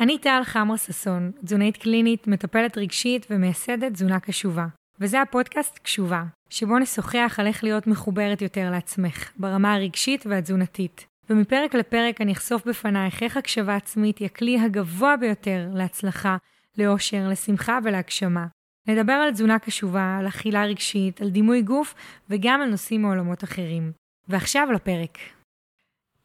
[0.00, 4.66] אני טל חמרה ששון, תזונאית קלינית, מטפלת רגשית ומייסדת תזונה קשובה.
[5.00, 11.06] וזה הפודקאסט קשובה, שבו נשוחח על איך להיות מחוברת יותר לעצמך, ברמה הרגשית והתזונתית.
[11.30, 16.36] ומפרק לפרק אני אחשוף בפנייך איך הקשבה עצמית היא הכלי הגבוה ביותר להצלחה,
[16.78, 18.46] לאושר, לשמחה ולהגשמה.
[18.88, 21.94] נדבר על תזונה קשובה, על אכילה רגשית, על דימוי גוף
[22.30, 23.92] וגם על נושאים מעולמות אחרים.
[24.28, 25.18] ועכשיו לפרק.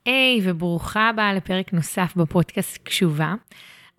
[0.09, 3.33] היי, hey, וברוכה הבאה לפרק נוסף בפודקאסט קשובה.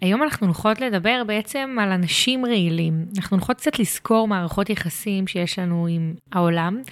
[0.00, 3.04] היום אנחנו הולכות לדבר בעצם על אנשים רעילים.
[3.16, 6.82] אנחנו הולכות קצת לזכור מערכות יחסים שיש לנו עם העולם,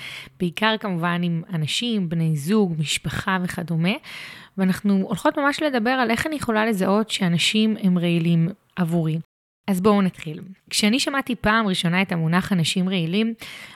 [0.41, 3.93] בעיקר כמובן עם אנשים, בני זוג, משפחה וכדומה,
[4.59, 9.19] ואנחנו הולכות ממש לדבר על איך אני יכולה לזהות שאנשים הם רעילים עבורי.
[9.69, 10.41] אז בואו נתחיל.
[10.71, 13.35] כשאני שמעתי פעם ראשונה את המונח אנשים רעילים,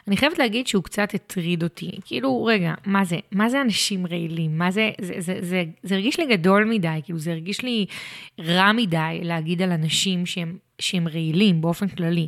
[0.08, 1.90] אני חייבת להגיד שהוא קצת הטריד אותי.
[2.04, 3.16] כאילו, רגע, מה זה?
[3.32, 4.58] מה זה אנשים רעילים?
[4.58, 4.90] מה זה?
[5.00, 7.86] זה, זה, זה, זה הרגיש לי גדול מדי, כאילו זה הרגיש לי
[8.40, 12.26] רע מדי להגיד על אנשים שהם שהם רעילים באופן כללי.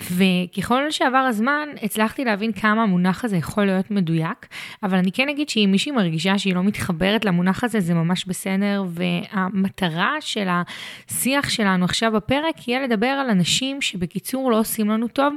[0.00, 4.46] וככל שעבר הזמן, הצלחתי להבין כמה המונח הזה יכול להיות מדויק,
[4.82, 8.84] אבל אני כן אגיד שאם מישהי מרגישה שהיא לא מתחברת למונח הזה, זה ממש בסדר,
[8.88, 15.34] והמטרה של השיח שלנו עכשיו בפרק יהיה לדבר על אנשים שבקיצור לא עושים לנו טוב.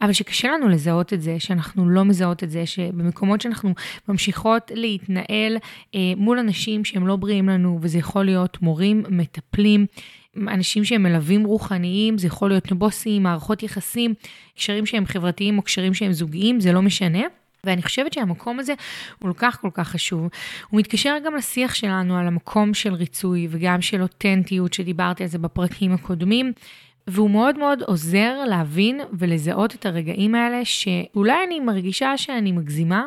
[0.00, 3.74] אבל שקשה לנו לזהות את זה, שאנחנו לא מזהות את זה, שבמקומות שאנחנו
[4.08, 5.56] ממשיכות להתנהל
[5.94, 9.86] אה, מול אנשים שהם לא בריאים לנו, וזה יכול להיות מורים, מטפלים,
[10.48, 14.14] אנשים שהם מלווים רוחניים, זה יכול להיות בוסים, מערכות יחסים,
[14.56, 17.22] קשרים שהם חברתיים או קשרים שהם זוגיים, זה לא משנה.
[17.64, 18.74] ואני חושבת שהמקום הזה
[19.18, 20.28] הוא כל כך כל כך חשוב.
[20.70, 25.38] הוא מתקשר גם לשיח שלנו על המקום של ריצוי וגם של אותנטיות, שדיברתי על זה
[25.38, 26.52] בפרקים הקודמים.
[27.06, 33.06] והוא מאוד מאוד עוזר להבין ולזהות את הרגעים האלה שאולי אני מרגישה שאני מגזימה,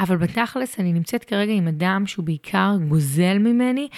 [0.00, 3.88] אבל בתכלס אני נמצאת כרגע עם אדם שהוא בעיקר גוזל ממני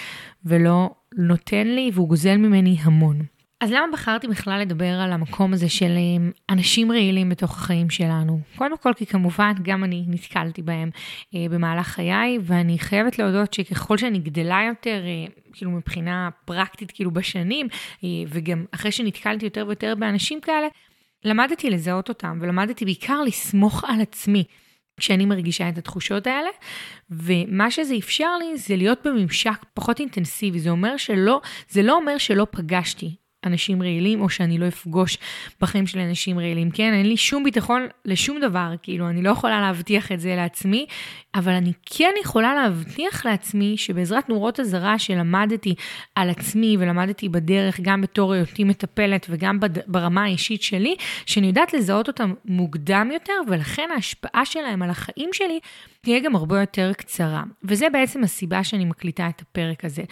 [0.44, 3.22] ולא נותן לי והוא גוזל ממני המון.
[3.60, 8.40] אז למה בחרתי בכלל לדבר על המקום הזה של אה, אנשים רעילים בתוך החיים שלנו?
[8.56, 10.90] קודם כל כי כמובן גם אני נתקלתי בהם
[11.34, 17.10] אה, במהלך חיי, ואני חייבת להודות שככל שאני גדלה יותר, אה, כאילו מבחינה פרקטית, כאילו
[17.10, 17.68] בשנים,
[18.04, 20.66] אה, וגם אחרי שנתקלתי יותר ויותר באנשים כאלה,
[21.24, 24.44] למדתי לזהות אותם, ולמדתי בעיקר לסמוך על עצמי.
[25.00, 26.48] כשאני מרגישה את התחושות האלה,
[27.10, 32.18] ומה שזה אפשר לי זה להיות בממשק פחות אינטנסיבי, זה אומר שלא, זה לא אומר
[32.18, 35.18] שלא פגשתי אנשים רעילים, או שאני לא אפגוש
[35.60, 36.70] בחיים של אנשים רעילים.
[36.70, 40.86] כן, אין לי שום ביטחון לשום דבר, כאילו, אני לא יכולה להבטיח את זה לעצמי,
[41.34, 45.74] אבל אני כן יכולה להבטיח לעצמי שבעזרת נורות אזהרה שלמדתי
[46.14, 50.94] על עצמי ולמדתי בדרך, גם בתור היותי מטפלת וגם ברמה האישית שלי,
[51.26, 55.60] שאני יודעת לזהות אותם מוקדם יותר, ולכן ההשפעה שלהם על החיים שלי
[56.00, 57.42] תהיה גם הרבה יותר קצרה.
[57.64, 60.02] וזה בעצם הסיבה שאני מקליטה את הפרק הזה.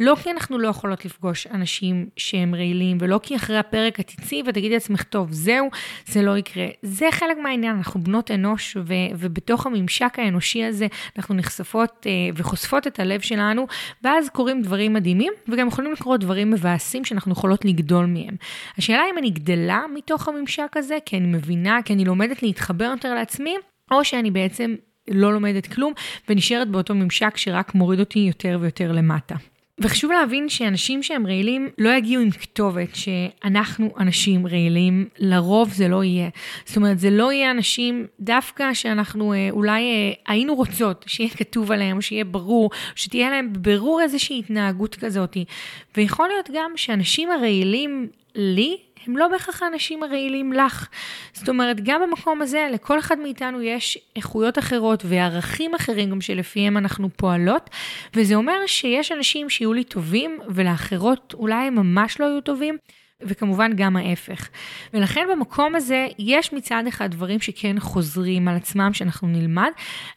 [0.00, 4.42] לא כי אנחנו לא יכולות לפגוש אנשים שהם רעילים, ולא כי אחרי הפרק את תצאי
[4.46, 5.70] ותגידי לעצמך, טוב, זהו,
[6.06, 6.66] זה לא יקרה.
[6.82, 10.86] זה חלק מהעניין, אנחנו בנות אנוש, ו- ובתוך הממשק האנושי הזה
[11.16, 13.66] אנחנו נחשפות אה, וחושפות את הלב שלנו,
[14.02, 18.36] ואז קורים דברים מדהימים, וגם יכולים לקרות דברים מבאסים שאנחנו יכולות לגדול מהם.
[18.78, 23.14] השאלה אם אני גדלה מתוך הממשק הזה, כי אני מבינה, כי אני לומדת להתחבר יותר
[23.14, 23.56] לעצמי,
[23.90, 24.74] או שאני בעצם
[25.08, 25.92] לא לומדת כלום
[26.28, 29.34] ונשארת באותו ממשק שרק מוריד אותי יותר ויותר למטה.
[29.80, 36.04] וחשוב להבין שאנשים שהם רעילים לא יגיעו עם כתובת שאנחנו אנשים רעילים, לרוב זה לא
[36.04, 36.28] יהיה.
[36.64, 41.72] זאת אומרת, זה לא יהיה אנשים דווקא שאנחנו אה, אולי אה, היינו רוצות שיהיה כתוב
[41.72, 45.36] עליהם, שיהיה ברור, שתהיה להם ברור איזושהי התנהגות כזאת.
[45.96, 50.88] ויכול להיות גם שאנשים הרעילים לי, הם לא בהכרח האנשים הרעילים לך.
[51.32, 56.76] זאת אומרת, גם במקום הזה, לכל אחד מאיתנו יש איכויות אחרות וערכים אחרים גם שלפיהם
[56.76, 57.70] אנחנו פועלות,
[58.14, 62.76] וזה אומר שיש אנשים שיהיו לי טובים, ולאחרות אולי הם ממש לא יהיו טובים.
[63.22, 64.48] וכמובן גם ההפך.
[64.94, 69.70] ולכן במקום הזה יש מצד אחד דברים שכן חוזרים על עצמם שאנחנו נלמד,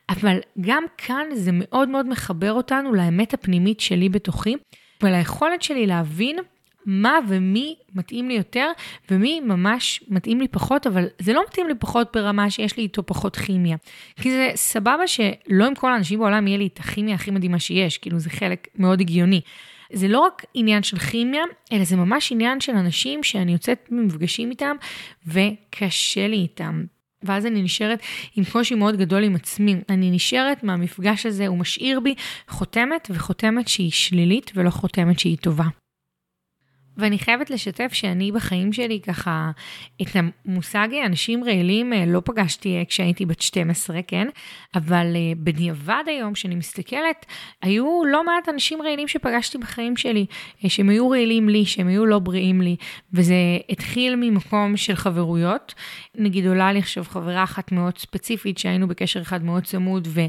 [0.09, 4.55] אבל גם כאן זה מאוד מאוד מחבר אותנו לאמת הפנימית שלי בתוכי,
[5.03, 6.37] וליכולת שלי להבין
[6.85, 8.67] מה ומי מתאים לי יותר,
[9.11, 13.05] ומי ממש מתאים לי פחות, אבל זה לא מתאים לי פחות ברמה שיש לי איתו
[13.05, 13.77] פחות כימיה.
[14.21, 17.97] כי זה סבבה שלא עם כל האנשים בעולם יהיה לי את הכימיה הכי מדהימה שיש,
[17.97, 19.41] כאילו זה חלק מאוד הגיוני.
[19.93, 24.49] זה לא רק עניין של כימיה, אלא זה ממש עניין של אנשים שאני יוצאת ממפגשים
[24.49, 24.75] איתם,
[25.27, 26.83] וקשה לי איתם.
[27.23, 27.99] ואז אני נשארת
[28.35, 29.75] עם קושי מאוד גדול עם עצמי.
[29.89, 32.15] אני נשארת מהמפגש הזה, הוא משאיר בי
[32.47, 35.82] חותמת, וחותמת שהיא שלילית ולא חותמת שהיא טובה.
[36.97, 39.51] ואני חייבת לשתף שאני בחיים שלי ככה,
[40.01, 44.27] את המושג אנשים רעילים אה, לא פגשתי אה, כשהייתי בת 12, כן?
[44.75, 47.25] אבל אה, בדיעבד היום, כשאני מסתכלת,
[47.61, 50.25] היו לא מעט אנשים רעילים שפגשתי בחיים שלי,
[50.67, 52.75] שהם היו רעילים לי, שהם היו לא בריאים לי,
[53.13, 53.35] וזה
[53.69, 55.73] התחיל ממקום של חברויות.
[56.15, 60.21] נגיד עולה לי עכשיו חברה אחת מאוד ספציפית, שהיינו בקשר אחד מאוד צמוד, ו...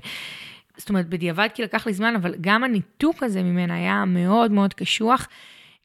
[0.76, 4.74] זאת אומרת, בדיעבד כי לקח לי זמן, אבל גם הניתוק הזה ממנה היה מאוד מאוד
[4.74, 5.28] קשוח.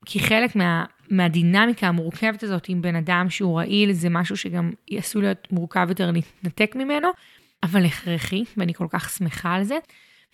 [0.05, 5.21] כי חלק מה, מהדינמיקה המורכבת הזאת עם בן אדם שהוא רעיל, זה משהו שגם עשוי
[5.21, 7.07] להיות מורכב יותר להתנתק ממנו,
[7.63, 9.77] אבל הכרחי, ואני כל כך שמחה על זה.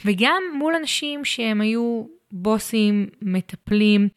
[0.06, 4.08] וגם מול אנשים שהם היו בוסים, מטפלים.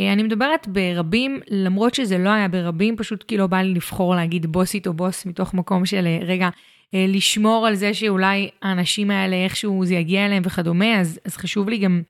[0.00, 4.14] אה, אני מדברת ברבים, למרות שזה לא היה ברבים, פשוט כי לא בא לי לבחור
[4.14, 6.48] להגיד בוסית או בוס מתוך מקום של אה, רגע,
[6.94, 11.68] אה, לשמור על זה שאולי האנשים האלה איכשהו זה יגיע אליהם וכדומה, אז, אז חשוב
[11.68, 12.02] לי גם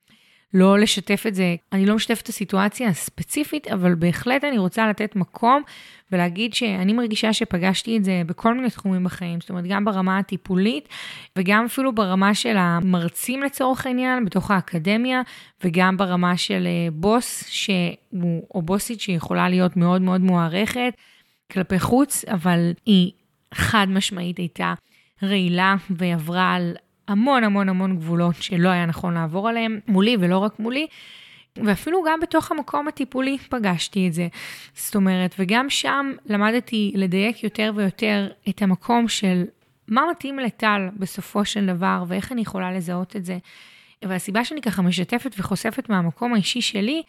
[0.55, 1.57] לא לשתף את זה.
[1.73, 5.63] אני לא משתפת את הסיטואציה הספציפית, אבל בהחלט אני רוצה לתת מקום
[6.13, 10.89] ולהגיד שאני מרגישה שפגשתי את זה בכל מיני תחומים בחיים, זאת אומרת, גם ברמה הטיפולית
[11.37, 15.23] וגם אפילו ברמה של המרצים לצורך העניין, בתוך האקדמיה,
[15.65, 20.95] וגם ברמה של אה, בוס שהוא, או בוסית שיכולה להיות מאוד מאוד מוערכת
[21.53, 23.13] כלפי חוץ, אבל היא
[23.55, 24.75] חד משמעית הייתה
[25.23, 26.73] רעילה ועברה על
[27.09, 30.87] המון המון המון גבולות שלא היה נכון לעבור עליהם, מולי ולא רק מולי.
[31.65, 34.29] ואפילו גם בתוך המקום הטיפולי פגשתי את זה.
[34.75, 39.45] זאת אומרת, וגם שם למדתי לדייק יותר ויותר את המקום של
[39.89, 43.39] מה מתאים לטל בסופו של דבר, ואיך אני יכולה לזהות את זה.
[44.05, 47.03] והסיבה שאני ככה משתפת וחושפת מהמקום האישי שלי,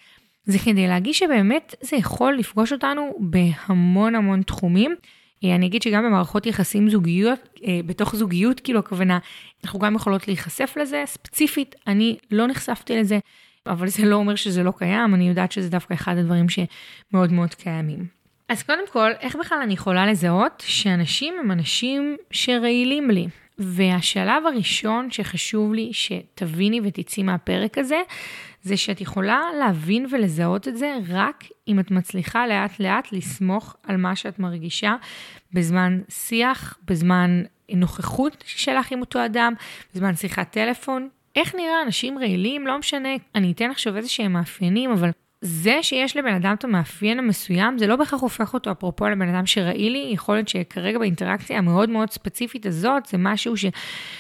[0.44, 4.96] זה כדי להגיש שבאמת זה יכול לפגוש אותנו בהמון המון תחומים.
[5.44, 9.20] אה, אני אגיד שגם במערכות יחסים זוגיות, אה, בתוך זוגיות, כאילו הכוונה,
[9.64, 13.20] אנחנו גם יכולות להיחשף לזה, ספציפית, אני לא נחשפתי לזה,
[13.68, 17.56] אבל זה לא אומר שזה לא קיים, אני יודעת שזה דווקא אחד הדברים שמאוד מאוד
[17.56, 18.06] קיימים.
[18.50, 23.28] אז קודם כל, איך בכלל אני יכולה לזהות שאנשים הם אנשים שרעילים לי?
[23.60, 28.02] והשלב הראשון שחשוב לי שתביני ותצאי מהפרק הזה,
[28.62, 33.98] זה שאת יכולה להבין ולזהות את זה רק אם את מצליחה לאט לאט לסמוך על
[33.98, 34.96] מה שאת מרגישה
[35.54, 39.54] בזמן שיח, בזמן נוכחות שלך עם אותו אדם,
[39.94, 41.10] בזמן שיחת טלפון.
[41.36, 42.68] איך נראה אנשים רעילים?
[42.68, 45.10] לא משנה, אני אתן עכשיו איזה שהם מאפיינים, אבל
[45.42, 49.46] זה שיש לבן אדם את המאפיין המסוים, זה לא בהכרח הופך אותו, אפרופו לבן אדם
[49.46, 53.66] שראי לי, יכול להיות שכרגע באינטראקציה המאוד מאוד ספציפית הזאת, זה משהו ש,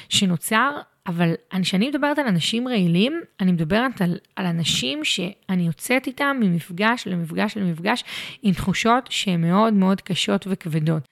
[0.09, 0.71] שנוצר,
[1.09, 7.07] אבל כשאני מדברת על אנשים רעילים, אני מדברת על, על אנשים שאני יוצאת איתם ממפגש
[7.07, 8.03] למפגש למפגש,
[8.41, 11.03] עם תחושות שהן מאוד מאוד קשות וכבדות.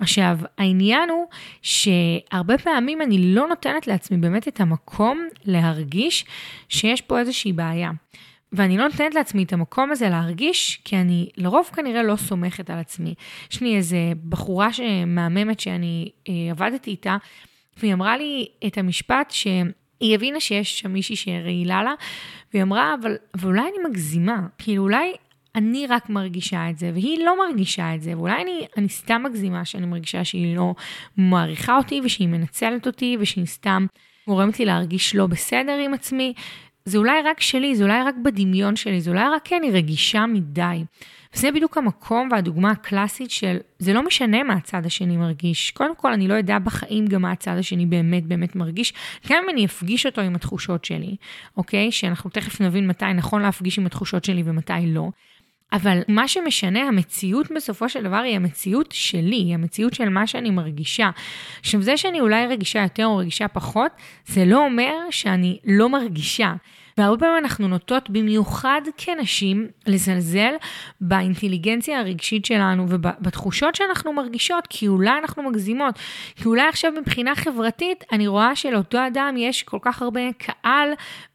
[0.00, 1.26] עכשיו, העניין הוא
[1.62, 6.24] שהרבה פעמים אני לא נותנת לעצמי באמת את המקום להרגיש
[6.68, 7.90] שיש פה איזושהי בעיה.
[8.52, 12.78] ואני לא נותנת לעצמי את המקום הזה להרגיש, כי אני לרוב כנראה לא סומכת על
[12.78, 13.14] עצמי.
[13.52, 14.68] יש לי איזה בחורה
[15.06, 17.16] מהממת שאני אה, עבדתי איתה,
[17.76, 21.92] והיא אמרה לי את המשפט שהיא הבינה שיש שם מישהי שרעילה לה,
[22.52, 25.12] והיא אמרה, אבל, אבל אולי אני מגזימה, כאילו אולי
[25.54, 29.64] אני רק מרגישה את זה, והיא לא מרגישה את זה, ואולי אני, אני סתם מגזימה
[29.64, 30.74] שאני מרגישה שהיא לא
[31.16, 33.86] מעריכה אותי, ושהיא מנצלת אותי, ושהיא סתם
[34.28, 36.32] גורמת לי להרגיש לא בסדר עם עצמי.
[36.84, 40.26] זה אולי רק שלי, זה אולי רק בדמיון שלי, זה אולי רק כי אני רגישה
[40.26, 40.84] מדי.
[41.36, 45.70] וזה בדיוק המקום והדוגמה הקלאסית של, זה לא משנה מה הצד השני מרגיש.
[45.70, 48.92] קודם כל, אני לא אדע בחיים גם מה הצד השני באמת באמת מרגיש,
[49.30, 51.16] גם אם אני אפגיש אותו עם התחושות שלי,
[51.56, 51.92] אוקיי?
[51.92, 55.08] שאנחנו תכף נבין מתי נכון להפגיש עם התחושות שלי ומתי לא.
[55.72, 60.50] אבל מה שמשנה, המציאות בסופו של דבר היא המציאות שלי, היא המציאות של מה שאני
[60.50, 61.10] מרגישה.
[61.60, 63.92] עכשיו, זה שאני אולי רגישה יותר או רגישה פחות,
[64.26, 66.54] זה לא אומר שאני לא מרגישה.
[66.98, 70.54] והרבה פעמים אנחנו נוטות במיוחד כנשים לזלזל
[71.00, 75.94] באינטליגנציה הרגשית שלנו ובתחושות שאנחנו מרגישות, כי אולי אנחנו מגזימות.
[76.36, 80.88] כי אולי עכשיו מבחינה חברתית אני רואה שלאותו אדם יש כל כך הרבה קהל,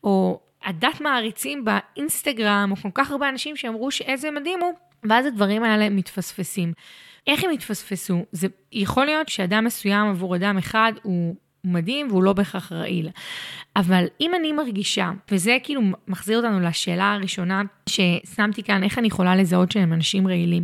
[0.03, 5.63] או עדת מעריצים באינסטגרם, או כל כך הרבה אנשים שאמרו שאיזה מדהים הוא, ואז הדברים
[5.63, 6.73] האלה מתפספסים.
[7.27, 8.25] איך הם יתפספסו?
[8.31, 13.09] זה יכול להיות שאדם מסוים עבור אדם אחד הוא מדהים והוא לא בהכרח רעיל.
[13.75, 19.35] אבל אם אני מרגישה, וזה כאילו מחזיר אותנו לשאלה הראשונה ששמתי כאן, איך אני יכולה
[19.35, 20.63] לזהות שהם אנשים רעילים.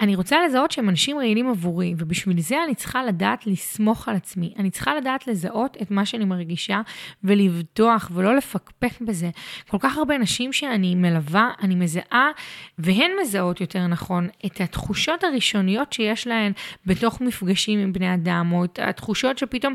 [0.00, 4.54] אני רוצה לזהות שהם אנשים רעילים עבורי, ובשביל זה אני צריכה לדעת לסמוך על עצמי.
[4.58, 6.80] אני צריכה לדעת לזהות את מה שאני מרגישה
[7.24, 9.30] ולבטוח ולא לפקפק בזה.
[9.68, 12.30] כל כך הרבה נשים שאני מלווה, אני מזהה,
[12.78, 16.52] והן מזהות יותר נכון, את התחושות הראשוניות שיש להן
[16.86, 19.74] בתוך מפגשים עם בני אדם, או את התחושות שפתאום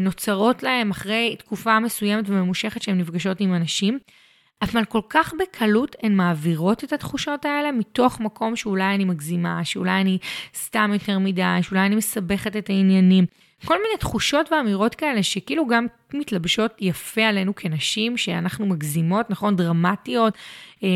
[0.00, 3.98] נוצרות להם אחרי תקופה מסוימת וממושכת שהן נפגשות עם אנשים.
[4.62, 10.00] אבל כל כך בקלות הן מעבירות את התחושות האלה מתוך מקום שאולי אני מגזימה, שאולי
[10.00, 10.18] אני
[10.54, 13.24] סתם יותר מדי, שאולי אני מסבכת את העניינים.
[13.64, 19.56] כל מיני תחושות ואמירות כאלה שכאילו גם מתלבשות יפה עלינו כנשים, שאנחנו מגזימות, נכון?
[19.56, 20.38] דרמטיות, אה,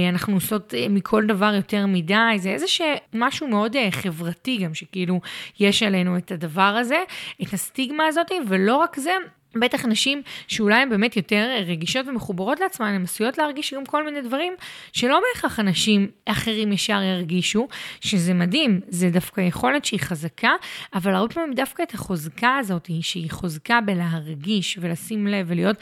[0.09, 2.67] אנחנו עושות אה, מכל דבר יותר מדי, זה איזה
[3.15, 5.21] משהו מאוד אה, חברתי גם, שכאילו
[5.61, 6.99] יש עלינו את הדבר הזה,
[7.43, 9.13] את הסטיגמה הזאת, ולא רק זה,
[9.57, 14.21] בטח נשים שאולי הן באמת יותר רגישות ומחוברות לעצמן, הן עשויות להרגיש גם כל מיני
[14.21, 14.53] דברים
[14.93, 17.69] שלא בהכרח אנשים אחרים ישר ירגישו,
[18.01, 20.51] שזה מדהים, זה דווקא יכולת שהיא חזקה,
[20.95, 25.77] אבל הרבה פעמים דווקא את החוזקה הזאת, שהיא חוזקה בלהרגיש ולשים לב ולהיות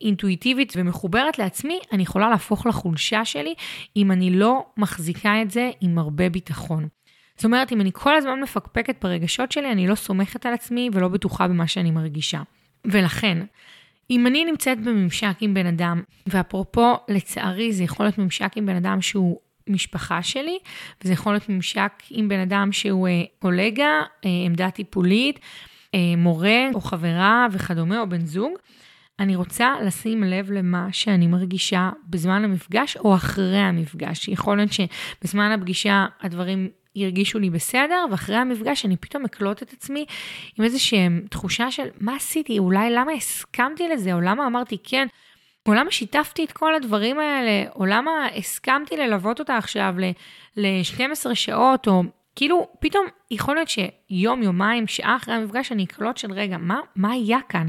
[0.00, 3.54] אינטואיטיבית ומחוברת לעצמי, אני יכולה להפוך לחולשה שלי
[3.96, 6.88] אם אני לא מחזיקה את זה עם הרבה ביטחון.
[7.36, 11.08] זאת אומרת, אם אני כל הזמן מפקפקת ברגשות שלי, אני לא סומכת על עצמי ולא
[11.08, 12.42] בטוחה במה שאני מרגישה.
[12.84, 13.38] ולכן,
[14.10, 18.76] אם אני נמצאת בממשק עם בן אדם, ואפרופו, לצערי, זה יכול להיות ממשק עם בן
[18.76, 20.58] אדם שהוא משפחה שלי,
[21.02, 25.40] וזה יכול להיות ממשק עם בן אדם שהוא אה, קולגה, אה, עמדה טיפולית,
[25.94, 28.52] אה, מורה או חברה וכדומה, או בן זוג,
[29.20, 34.28] אני רוצה לשים לב למה שאני מרגישה בזמן המפגש או אחרי המפגש.
[34.28, 36.68] יכול להיות שבזמן הפגישה הדברים
[36.98, 40.04] ירגישו לי בסדר, ואחרי המפגש אני פתאום אקלוט את עצמי
[40.58, 45.06] עם איזושהי תחושה של מה עשיתי, אולי למה הסכמתי לזה, או למה אמרתי כן,
[45.68, 49.94] או למה שיתפתי את כל הדברים האלה, או למה הסכמתי ללוות אותה עכשיו
[50.56, 52.02] ל-12 שעות, או
[52.36, 57.10] כאילו פתאום יכול להיות שיום, יומיים, שעה אחרי המפגש אני אקלוט של רגע, מה, מה
[57.10, 57.66] היה כאן?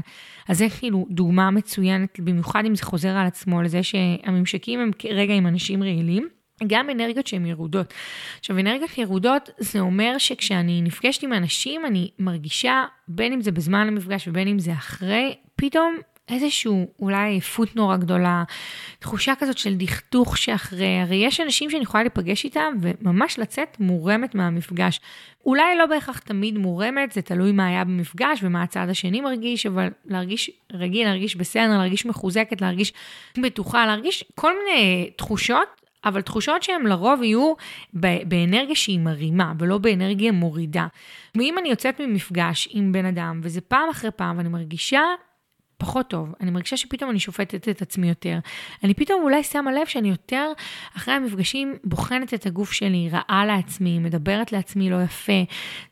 [0.48, 5.34] אז זה כאילו דוגמה מצוינת, במיוחד אם זה חוזר על עצמו, לזה שהממשקים הם רגע
[5.34, 6.28] עם אנשים רעילים.
[6.66, 7.94] גם אנרגיות שהן ירודות.
[8.38, 13.88] עכשיו, אנרגיות ירודות זה אומר שכשאני נפגשת עם אנשים, אני מרגישה, בין אם זה בזמן
[13.88, 15.96] המפגש ובין אם זה אחרי, פתאום
[16.30, 18.44] איזשהו אולי עייפות נורא גדולה,
[18.98, 24.34] תחושה כזאת של דכדוך שאחרי, הרי יש אנשים שאני יכולה להיפגש איתם וממש לצאת מורמת
[24.34, 25.00] מהמפגש.
[25.46, 29.88] אולי לא בהכרח תמיד מורמת, זה תלוי מה היה במפגש ומה הצד השני מרגיש, אבל
[30.04, 32.92] להרגיש רגיל, להרגיש בסדר, להרגיש מחוזקת, להרגיש
[33.42, 37.52] בטוחה, להרגיש כל מיני תחושות אבל תחושות שהן לרוב יהיו
[38.24, 40.86] באנרגיה שהיא מרימה, ולא באנרגיה מורידה.
[41.34, 45.00] ואם אני יוצאת ממפגש עם בן אדם, וזה פעם אחרי פעם, ואני מרגישה
[45.80, 48.38] פחות טוב, אני מרגישה שפתאום אני שופטת את עצמי יותר.
[48.84, 50.52] אני פתאום אולי שמה לב שאני יותר,
[50.96, 55.42] אחרי המפגשים, בוחנת את הגוף שלי, רעה לעצמי, מדברת לעצמי לא יפה.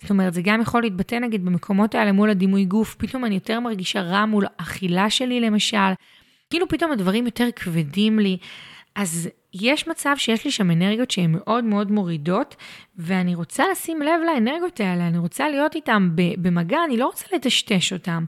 [0.01, 3.61] זאת אומרת, זה גם יכול להתבטא נגיד במקומות האלה מול הדימוי גוף, פתאום אני יותר
[3.61, 5.93] מרגישה רע מול אכילה שלי למשל.
[6.51, 8.37] כאילו פתאום הדברים יותר כבדים לי.
[8.99, 12.57] אז יש מצב שיש לי שם אנרגיות שהן מאוד מאוד מורידות,
[12.97, 17.93] ואני רוצה לשים לב לאנרגיות האלה, אני רוצה להיות איתן במגע, אני לא רוצה לטשטש
[17.93, 18.25] אותן.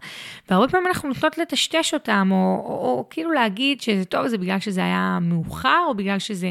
[0.51, 4.61] והרבה פעמים אנחנו נוטות לטשטש אותן, או, או, או כאילו להגיד שזה טוב, זה בגלל
[4.61, 6.51] שזה היה מאוחר, או בגלל שזה...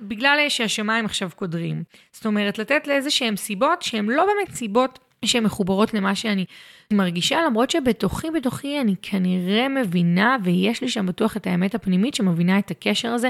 [0.00, 1.82] בגלל שהשמיים עכשיו קודרים.
[2.12, 6.44] זאת אומרת, לתת לאיזה שהן סיבות שהן לא באמת סיבות שהן מחוברות למה שאני
[6.92, 12.58] מרגישה, למרות שבתוכי, בתוכי אני כנראה מבינה, ויש לי שם בטוח את האמת הפנימית שמבינה
[12.58, 13.28] את הקשר הזה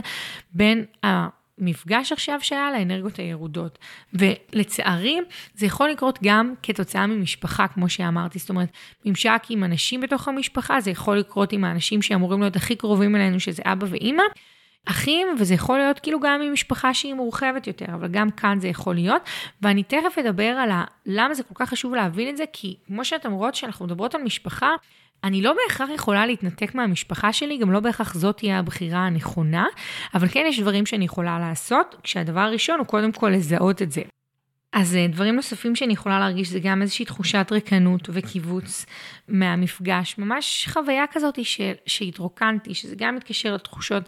[0.51, 3.79] בין המפגש עכשיו שהיה לאנרגיות הירודות.
[4.15, 5.19] ולצערי,
[5.55, 8.69] זה יכול לקרות גם כתוצאה ממשפחה, כמו שאמרתי, זאת אומרת,
[9.05, 13.41] ממשק עם אנשים בתוך המשפחה, זה יכול לקרות עם האנשים שאמורים להיות הכי קרובים אלינו,
[13.41, 14.23] שזה אבא ואימא.
[14.87, 18.69] אחים, וזה יכול להיות כאילו גם עם משפחה שהיא מורחבת יותר, אבל גם כאן זה
[18.69, 19.23] יכול להיות.
[19.63, 20.85] ואני תכף אדבר על ה...
[21.07, 24.23] למה זה כל כך חשוב להבין את זה, כי כמו שאתם רואות, כשאנחנו מדברות על
[24.23, 24.71] משפחה,
[25.25, 29.67] אני לא בהכרח יכולה להתנתק מהמשפחה שלי, גם לא בהכרח זאת תהיה הבחירה הנכונה,
[30.15, 34.03] אבל כן יש דברים שאני יכולה לעשות, כשהדבר הראשון הוא קודם כל לזהות את זה.
[34.73, 38.87] אז אה, דברים נוספים שאני יכולה להרגיש זה גם איזושהי תחושת ריקנות וקיבוץ
[39.29, 41.39] מהמפגש, ממש חוויה כזאת
[41.87, 44.03] שהתרוקנתי, שזה גם מתקשר לתחושות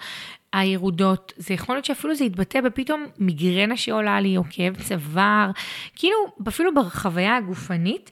[0.52, 5.50] הירודות, זה יכול להיות שאפילו זה יתבטא בפתאום מיגרנה שעולה לי, או כאב צוואר,
[5.96, 6.16] כאילו
[6.48, 8.10] אפילו בחוויה הגופנית.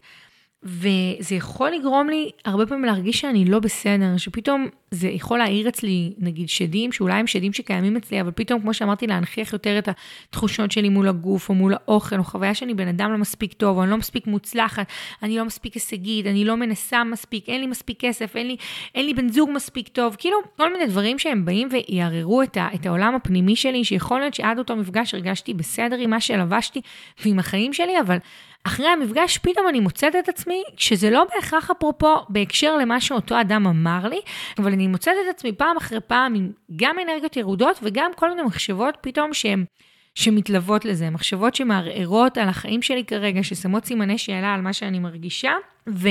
[0.63, 6.13] וזה יכול לגרום לי הרבה פעמים להרגיש שאני לא בסדר, שפתאום זה יכול להעיר אצלי,
[6.19, 9.89] נגיד, שדים, שאולי הם שדים שקיימים אצלי, אבל פתאום, כמו שאמרתי, להנכיח יותר את
[10.29, 13.77] התחושות שלי מול הגוף, או מול האוכל, או חוויה שאני בן אדם לא מספיק טוב,
[13.77, 14.87] או אני לא מספיק מוצלחת,
[15.23, 18.57] אני לא מספיק הישגית, אני לא מנסה מספיק, אין לי מספיק כסף, אין לי,
[18.95, 22.87] אין לי בן זוג מספיק טוב, כאילו, כל מיני דברים שהם באים ויערערו את, את
[22.87, 26.81] העולם הפנימי שלי, שיכול להיות שעד אותו מפגש הרגשתי בסדר עם מה שלבשתי
[27.25, 28.17] ועם החיים שלי, אבל
[28.67, 33.67] אחרי המפגש פתאום אני מוצאת את עצמי, שזה לא בהכרח אפרופו בהקשר למה שאותו אדם
[33.67, 34.21] אמר לי,
[34.59, 38.43] אבל אני מוצאת את עצמי פעם אחרי פעם עם גם אנרגיות ירודות וגם כל מיני
[38.43, 39.65] מחשבות פתאום שהן...
[40.15, 45.53] שמתלוות לזה, מחשבות שמערערות על החיים שלי כרגע, ששמות סימני שאלה על מה שאני מרגישה,
[45.89, 46.09] ו...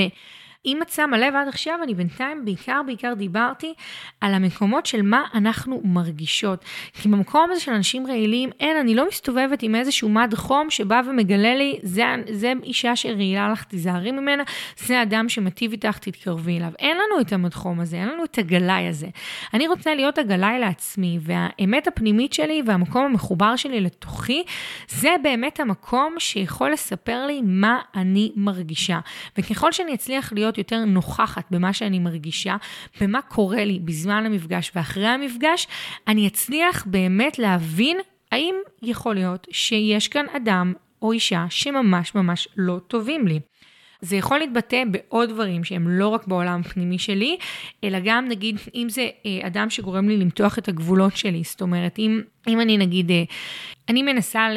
[0.66, 3.74] אם את שמה לב עד עכשיו, אני בינתיים בעיקר בעיקר דיברתי
[4.20, 6.64] על המקומות של מה אנחנו מרגישות.
[6.92, 11.00] כי במקום הזה של אנשים רעילים, אין, אני לא מסתובבת עם איזשהו מד חום שבא
[11.06, 14.42] ומגלה לי, זה, זה אישה שרעילה לך, תיזהרי ממנה,
[14.76, 16.72] זה אדם שמטיב איתך, תתקרבי אליו.
[16.78, 19.06] אין לנו את המד חום הזה, אין לנו את הגלאי הזה.
[19.54, 24.42] אני רוצה להיות הגלאי לעצמי, והאמת הפנימית שלי והמקום המחובר שלי לתוכי,
[24.88, 28.98] זה באמת המקום שיכול לספר לי מה אני מרגישה.
[29.38, 32.56] וככל שאני אצליח להיות יותר נוכחת במה שאני מרגישה,
[33.00, 35.66] במה קורה לי בזמן המפגש ואחרי המפגש,
[36.08, 37.98] אני אצליח באמת להבין
[38.32, 40.72] האם יכול להיות שיש כאן אדם
[41.02, 43.40] או אישה שממש ממש לא טובים לי.
[44.06, 47.36] זה יכול להתבטא בעוד דברים שהם לא רק בעולם הפנימי שלי,
[47.84, 51.98] אלא גם נגיד אם זה אה, אדם שגורם לי למתוח את הגבולות שלי, זאת אומרת
[51.98, 53.22] אם, אם אני נגיד, אה,
[53.88, 54.48] אני מנסה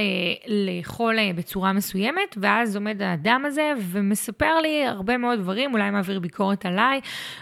[0.47, 6.19] לאכול אה, בצורה מסוימת, ואז עומד האדם הזה ומספר לי הרבה מאוד דברים, אולי מעביר
[6.19, 7.01] ביקורת עליי,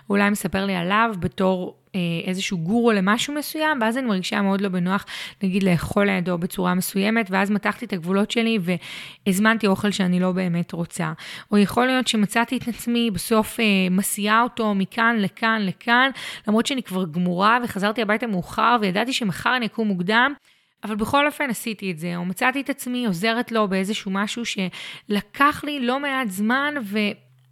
[0.09, 1.77] אולי מספר לי עליו בתור
[2.25, 5.05] איזשהו גורו למשהו מסוים, ואז אני מרגישה מאוד לא בנוח,
[5.43, 8.59] נגיד, לאכול לידו בצורה מסוימת, ואז מתחתי את הגבולות שלי
[9.27, 11.13] והזמנתי אוכל שאני לא באמת רוצה.
[11.51, 16.09] או יכול להיות שמצאתי את עצמי בסוף אה, מסיעה אותו מכאן לכאן לכאן,
[16.47, 20.33] למרות שאני כבר גמורה וחזרתי הביתה מאוחר וידעתי שמחר אני אקום מוקדם.
[20.83, 25.63] אבל בכל אופן עשיתי את זה, או מצאתי את עצמי עוזרת לו באיזשהו משהו שלקח
[25.63, 26.99] לי לא מעט זמן, ו...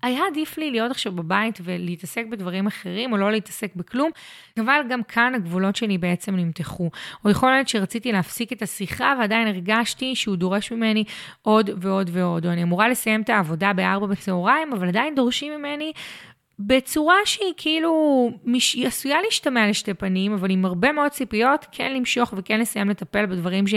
[0.06, 4.12] היה עדיף לי להיות עכשיו בבית ולהתעסק בדברים אחרים, או לא להתעסק בכלום,
[4.60, 6.90] אבל גם כאן הגבולות שלי בעצם נמתחו.
[7.26, 11.04] או יכול להיות שרציתי להפסיק את השיחה, ועדיין הרגשתי שהוא דורש ממני
[11.42, 12.46] עוד ועוד ועוד.
[12.46, 15.92] או אני אמורה לסיים את העבודה ב-4 בצהריים, אבל עדיין דורשים ממני
[16.60, 18.76] בצורה שהיא כאילו מש...
[18.76, 23.68] עשויה להשתמע לשתי פנים, אבל עם הרבה מאוד ציפיות, כן למשוך וכן לסיים לטפל בדברים
[23.68, 23.74] ש...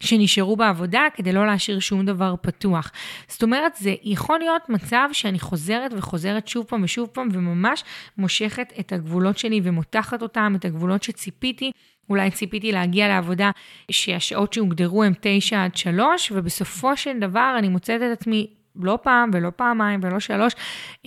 [0.00, 2.92] שנשארו בעבודה כדי לא להשאיר שום דבר פתוח.
[3.28, 7.84] זאת אומרת, זה יכול להיות מצב שאני חוזרת וחוזרת שוב פעם ושוב פעם וממש
[8.18, 11.70] מושכת את הגבולות שלי ומותחת אותם, את הגבולות שציפיתי.
[12.10, 13.50] אולי ציפיתי להגיע לעבודה
[13.90, 19.30] שהשעות שהוגדרו הן 9 עד 3, ובסופו של דבר אני מוצאת את עצמי לא פעם
[19.32, 20.52] ולא פעמיים ולא שלוש,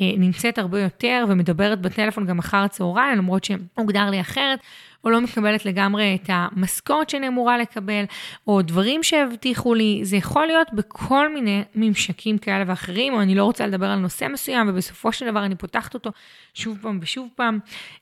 [0.02, 4.60] אה, נמצאת הרבה יותר ומדברת בטלפון גם אחר הצהריים, למרות שהוגדר לי אחרת.
[5.04, 8.04] או לא מקבלת לגמרי את המשכורת שאני אמורה לקבל,
[8.48, 13.44] או דברים שהבטיחו לי, זה יכול להיות בכל מיני ממשקים כאלה ואחרים, או אני לא
[13.44, 16.12] רוצה לדבר על נושא מסוים, ובסופו של דבר אני פותחת אותו
[16.54, 17.60] שוב פעם ושוב פעם.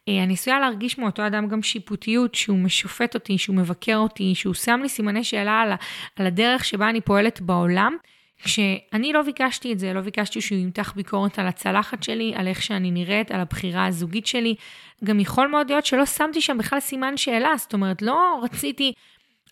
[0.09, 4.53] אה, אני עשויה להרגיש מאותו אדם גם שיפוטיות, שהוא משופט אותי, שהוא מבקר אותי, שהוא
[4.53, 5.71] שם לי סימני שאלה על,
[6.15, 7.97] על הדרך שבה אני פועלת בעולם.
[8.43, 12.61] כשאני לא ביקשתי את זה, לא ביקשתי שהוא ימתח ביקורת על הצלחת שלי, על איך
[12.61, 14.55] שאני נראית, על הבחירה הזוגית שלי.
[15.03, 18.93] גם יכול מאוד להיות שלא שמתי שם בכלל סימן שאלה, זאת אומרת, לא רציתי,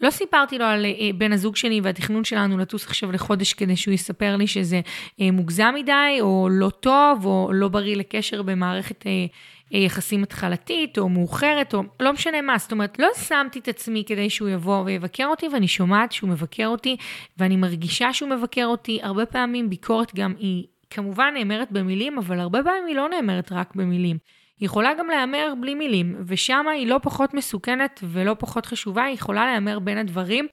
[0.02, 3.93] לא סיפרתי לו על אה, בן הזוג שלי והתכנון שלנו לטוס עכשיו לחודש כדי שהוא
[3.93, 4.82] יספר לי שזה
[5.21, 9.25] אה, מוגזם מדי, או לא טוב, או לא בריא לקשר במערכת אה, אה,
[9.71, 14.29] יחסים התחלתית או מאוחרת או לא משנה מה, זאת אומרת, לא שמתי את עצמי כדי
[14.29, 16.97] שהוא יבוא ויבקר אותי ואני שומעת שהוא מבקר אותי
[17.38, 18.99] ואני מרגישה שהוא מבקר אותי.
[19.01, 23.75] הרבה פעמים ביקורת גם היא כמובן נאמרת במילים, אבל הרבה פעמים היא לא נאמרת רק
[23.75, 24.17] במילים.
[24.60, 29.13] היא יכולה גם להיאמר בלי מילים, ושם היא לא פחות מסוכנת ולא פחות חשובה, היא
[29.13, 30.47] יכולה להיאמר בין הדברים.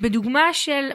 [0.00, 0.88] בדוגמה של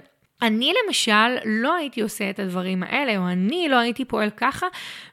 [0.46, 4.68] אני למשל לא הייתי עושה את הדברים האלה, או אני לא הייתי פועל ככה,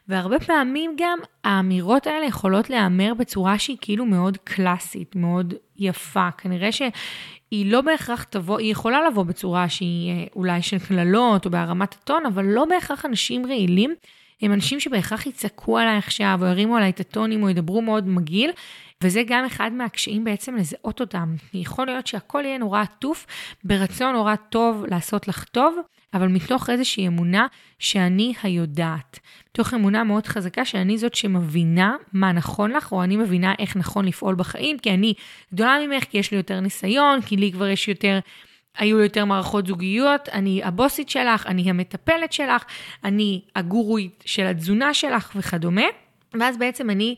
[0.07, 6.31] והרבה פעמים גם האמירות האלה יכולות להיאמר בצורה שהיא כאילו מאוד קלאסית, מאוד יפה.
[6.37, 11.51] כנראה שהיא לא בהכרח תבוא, היא יכולה לבוא בצורה שהיא אה, אולי של קללות או
[11.51, 13.93] בהרמת הטון, אבל לא בהכרח אנשים רעילים.
[14.41, 18.51] הם אנשים שבהכרח יצעקו עליי עכשיו, או ירימו עליי את הטונים, או ידברו מאוד מגעיל,
[19.03, 21.35] וזה גם אחד מהקשיים בעצם לזהות אותם.
[21.53, 23.25] יכול להיות שהכל יהיה נורא עטוף,
[23.63, 25.77] ברצון נורא טוב לעשות לך טוב,
[26.13, 27.47] אבל מתוך איזושהי אמונה
[27.79, 29.19] שאני היודעת.
[29.49, 34.05] מתוך אמונה מאוד חזקה שאני זאת שמבינה מה נכון לך, או אני מבינה איך נכון
[34.05, 35.13] לפעול בחיים, כי אני
[35.53, 38.19] גדולה ממך, כי יש לי יותר ניסיון, כי לי כבר יש יותר...
[38.77, 42.63] היו לי יותר מערכות זוגיות, אני הבוסית שלך, אני המטפלת שלך,
[43.03, 45.85] אני הגורואית של התזונה שלך וכדומה.
[46.39, 47.15] ואז בעצם אני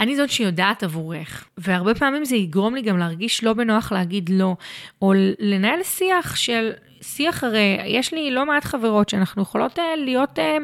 [0.00, 4.56] אני זאת שיודעת עבורך, והרבה פעמים זה יגרום לי גם להרגיש לא בנוח להגיד לא,
[5.02, 6.70] או לנהל שיח של,
[7.02, 10.56] שיח הרי, יש לי לא מעט חברות שאנחנו יכולות אה, להיות, אה,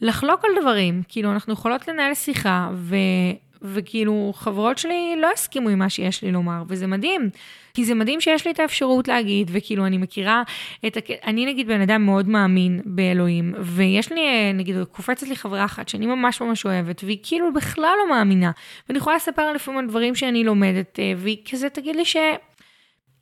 [0.00, 2.96] לחלוק על דברים, כאילו אנחנו יכולות לנהל שיחה, ו...
[3.62, 7.30] וכאילו חברות שלי לא הסכימו עם מה שיש לי לומר, וזה מדהים.
[7.74, 10.42] כי זה מדהים שיש לי את האפשרות להגיד, וכאילו אני מכירה
[10.86, 11.04] את, הק...
[11.26, 15.88] אני נגיד בן אדם מאוד מאמין באלוהים, ויש לי, אה, נגיד, קופצת לי חברה אחת
[15.88, 18.50] שאני ממש ממש אוהבת, והיא כאילו בכלל לא מאמינה,
[18.88, 22.16] ואני יכולה לספר לפעמים על דברים שאני לומדת, אה, והיא כזה תגיד לי ש...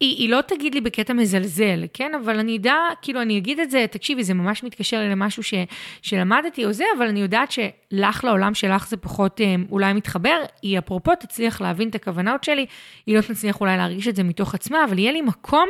[0.01, 2.13] היא, היא לא תגיד לי בקטע מזלזל, כן?
[2.15, 5.55] אבל אני אדע, כאילו, אני אגיד את זה, תקשיבי, זה ממש מתקשר למשהו ש,
[6.03, 10.43] שלמדתי או זה, אבל אני יודעת שלך לעולם שלך זה פחות אה, אולי מתחבר.
[10.63, 12.67] היא אפרופו תצליח להבין את הכוונות שלי,
[13.07, 15.69] היא לא תצליח אולי להרגיש את זה מתוך עצמה, אבל יהיה לי מקום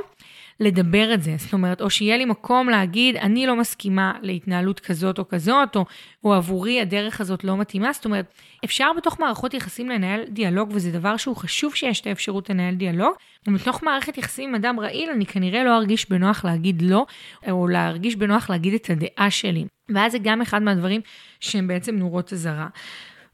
[0.61, 1.35] לדבר את זה.
[1.38, 5.85] זאת אומרת, או שיהיה לי מקום להגיד, אני לא מסכימה להתנהלות כזאת או כזאת, או,
[6.25, 7.92] או עבורי הדרך הזאת לא מתאימה.
[7.92, 12.51] זאת אומרת, אפשר בתוך מערכות יחסים לנהל דיאלוג, וזה דבר שהוא חשוב שיש את האפשרות
[12.51, 13.12] לנהל דיאלוג.
[13.47, 17.07] ובתוך מערכת יחסים עם אדם רעיל, אני כנראה לא ארגיש בנוח להגיד לא,
[17.51, 19.64] או להרגיש בנוח להגיד את הדעה שלי.
[19.88, 21.01] ואז זה גם אחד מהדברים
[21.40, 22.68] שהם בעצם נורות אזהרה.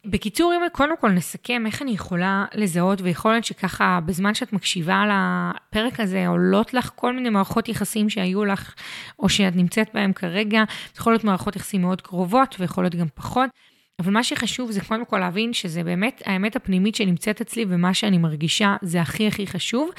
[0.06, 5.04] בקיצור, אם קודם כל נסכם איך אני יכולה לזהות, ויכול להיות שככה בזמן שאת מקשיבה
[5.06, 8.74] לפרק הזה, עולות לך כל מיני מערכות יחסים שהיו לך,
[9.18, 10.64] או שאת נמצאת בהם כרגע,
[10.94, 13.50] זה יכול להיות מערכות יחסים מאוד קרובות, ויכול להיות גם פחות.
[13.98, 18.18] אבל מה שחשוב זה קודם כל להבין שזה באמת האמת הפנימית שנמצאת אצלי ומה שאני
[18.18, 19.90] מרגישה זה הכי הכי חשוב.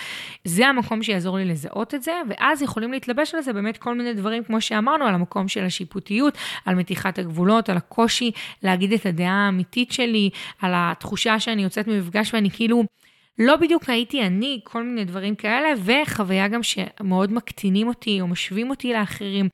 [0.45, 4.13] זה המקום שיעזור לי לזהות את זה, ואז יכולים להתלבש על זה באמת כל מיני
[4.13, 8.31] דברים, כמו שאמרנו, על המקום של השיפוטיות, על מתיחת הגבולות, על הקושי
[8.63, 10.29] להגיד את הדעה האמיתית שלי,
[10.61, 12.83] על התחושה שאני יוצאת ממפגש ואני כאילו...
[13.39, 18.69] לא בדיוק הייתי אני, כל מיני דברים כאלה, וחוויה גם שמאוד מקטינים אותי או משווים
[18.69, 19.49] אותי לאחרים.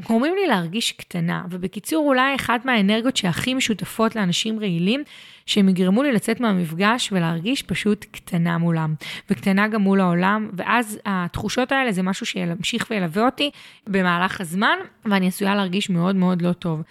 [0.00, 5.02] גורמים לי להרגיש קטנה, ובקיצור, אולי אחת מהאנרגיות שהכי משותפות לאנשים רעילים,
[5.46, 8.94] שהם יגרמו לי לצאת מהמפגש ולהרגיש פשוט קטנה מולם,
[9.30, 13.50] וקטנה גם מול העולם, ואז התחושות האלה זה משהו שימשיך וילווה אותי
[13.86, 16.82] במהלך הזמן, ואני עשויה להרגיש מאוד מאוד לא טוב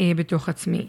[0.00, 0.88] אה, בתוך עצמי.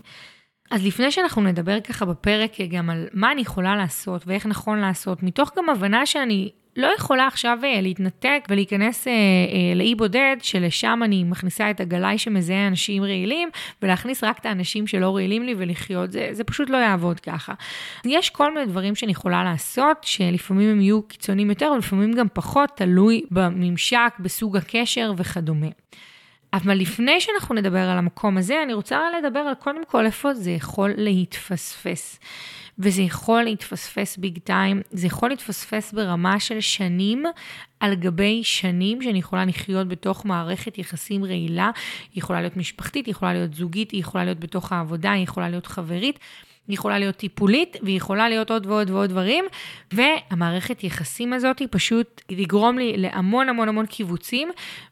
[0.72, 5.24] אז לפני שאנחנו נדבר ככה בפרק גם על מה אני יכולה לעשות ואיך נכון לעשות,
[5.24, 11.00] מתוך גם הבנה שאני לא יכולה עכשיו אה, להתנתק ולהיכנס אה, אה, לאי בודד, שלשם
[11.04, 13.50] אני מכניסה את הגלאי שמזהה אנשים רעילים,
[13.82, 16.12] ולהכניס רק את האנשים שלא רעילים לי ולחיות.
[16.12, 17.54] זה, זה פשוט לא יעבוד ככה.
[18.06, 22.72] יש כל מיני דברים שאני יכולה לעשות, שלפעמים הם יהיו קיצוניים יותר, ולפעמים גם פחות,
[22.76, 25.68] תלוי בממשק, בסוג הקשר וכדומה.
[26.54, 30.52] אבל לפני שאנחנו נדבר על המקום הזה, אני רוצה לדבר על קודם כל איפה זה
[30.52, 32.20] יכול להתפספס.
[32.80, 37.24] וזה יכול להתפספס ביג טיים, זה יכול להתפספס ברמה של שנים
[37.80, 41.72] על גבי שנים שאני יכולה לחיות בתוך מערכת יחסים רעילה,
[42.14, 45.50] היא יכולה להיות משפחתית, היא יכולה להיות זוגית, היא יכולה להיות בתוך העבודה, היא יכולה
[45.50, 46.20] להיות חברית.
[46.68, 49.46] היא יכולה להיות טיפולית, והיא יכולה להיות עוד ועוד ועוד דברים,
[49.92, 54.52] והמערכת יחסים הזאת היא פשוט תגרום לי להמון המון המון קיבוצים,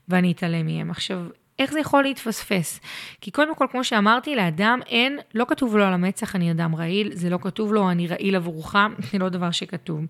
[0.10, 0.92] ואני אתעלם מהם.
[0.92, 1.26] עכשיו,
[1.62, 2.80] איך זה יכול להתפספס?
[3.22, 7.10] כי קודם כל, כמו שאמרתי, לאדם אין, לא כתוב לו על המצח אני אדם רעיל,
[7.14, 8.76] זה לא כתוב לו אני רעיל עבורך,
[9.12, 10.02] זה לא דבר שכתוב.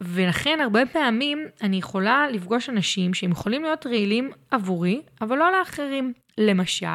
[0.00, 6.12] ולכן הרבה פעמים אני יכולה לפגוש אנשים שהם יכולים להיות רעילים עבורי, אבל לא לאחרים.
[6.38, 6.86] למשל,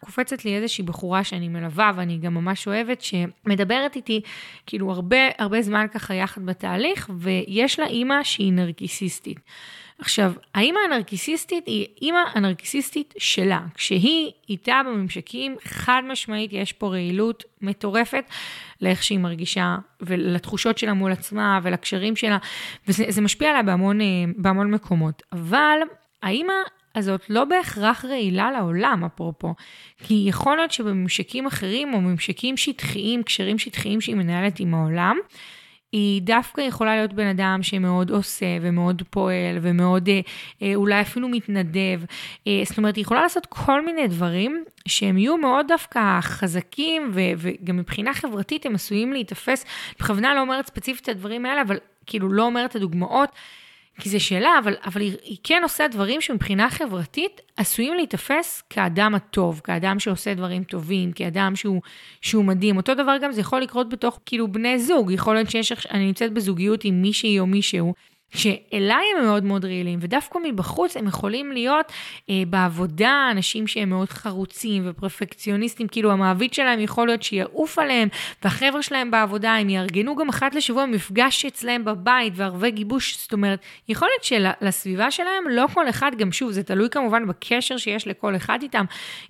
[0.00, 4.20] קופצת לי איזושהי בחורה שאני מלווה ואני גם ממש אוהבת, שמדברת איתי
[4.66, 9.40] כאילו הרבה הרבה זמן ככה יחד בתהליך, ויש לה אימא שהיא נרקיסיסטית.
[10.00, 13.60] עכשיו, האימא הנרקיסיסטית היא אימא הנרקיסיסטית שלה.
[13.74, 18.24] כשהיא איתה בממשקים, חד משמעית יש פה רעילות מטורפת
[18.80, 22.38] לאיך שהיא מרגישה ולתחושות שלה מול עצמה ולקשרים שלה,
[22.88, 25.22] וזה משפיע עליה בהמון, אה, בהמון מקומות.
[25.32, 25.78] אבל
[26.22, 26.52] האימא
[26.94, 29.54] הזאת לא בהכרח רעילה לעולם, אפרופו.
[30.04, 35.16] כי יכול להיות שבממשקים אחרים או ממשקים שטחיים, קשרים שטחיים שהיא מנהלת עם העולם,
[35.92, 40.20] היא דווקא יכולה להיות בן אדם שמאוד עושה ומאוד פועל ומאוד אה,
[40.62, 42.00] אה, אולי אפילו מתנדב.
[42.46, 47.20] אה, זאת אומרת, היא יכולה לעשות כל מיני דברים שהם יהיו מאוד דווקא חזקים ו-
[47.36, 49.64] וגם מבחינה חברתית הם עשויים להיתפס.
[49.98, 53.28] בכוונה לא אומרת ספציפית את הדברים האלה, אבל כאילו לא אומרת את הדוגמאות.
[54.00, 59.14] כי זה שאלה, אבל, אבל היא, היא כן עושה דברים שמבחינה חברתית עשויים להיתפס כאדם
[59.14, 61.82] הטוב, כאדם שעושה דברים טובים, כאדם שהוא,
[62.20, 62.76] שהוא מדהים.
[62.76, 65.12] אותו דבר גם זה יכול לקרות בתוך כאילו בני זוג.
[65.12, 67.94] יכול להיות שיש, אני נמצאת בזוגיות עם מישהי או מישהו,
[68.30, 71.92] שאליי הם מאוד מאוד רעילים, ודווקא מבחוץ הם יכולים להיות
[72.30, 78.08] אה, בעבודה אנשים שהם מאוד חרוצים ופרפקציוניסטים, כאילו המעביד שלהם יכול להיות שיעוף עליהם,
[78.44, 83.60] והחבר'ה שלהם בעבודה, הם יארגנו גם אחת לשבוע מפגש אצלהם בבית וערבי גיבוש, זאת אומרת,
[83.88, 88.36] יכול להיות שלסביבה שלהם לא כל אחד, גם שוב, זה תלוי כמובן בקשר שיש לכל
[88.36, 88.84] אחד איתם,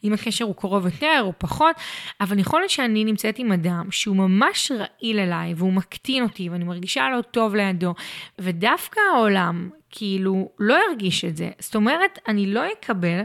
[0.05, 1.77] אם הקשר הוא קרוב יותר או פחות,
[2.21, 6.65] אבל יכול להיות שאני נמצאת עם אדם שהוא ממש רעיל אליי, והוא מקטין אותי, ואני
[6.65, 7.95] מרגישה לא טוב לידו,
[8.39, 11.51] ודווקא דווקא העולם כאילו לא ירגיש את זה.
[11.59, 13.21] זאת אומרת, אני לא אקבל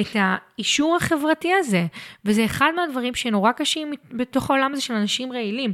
[0.00, 1.86] את האישור החברתי הזה,
[2.24, 5.72] וזה אחד מהדברים שנורא קשים בתוך העולם הזה של אנשים רעילים.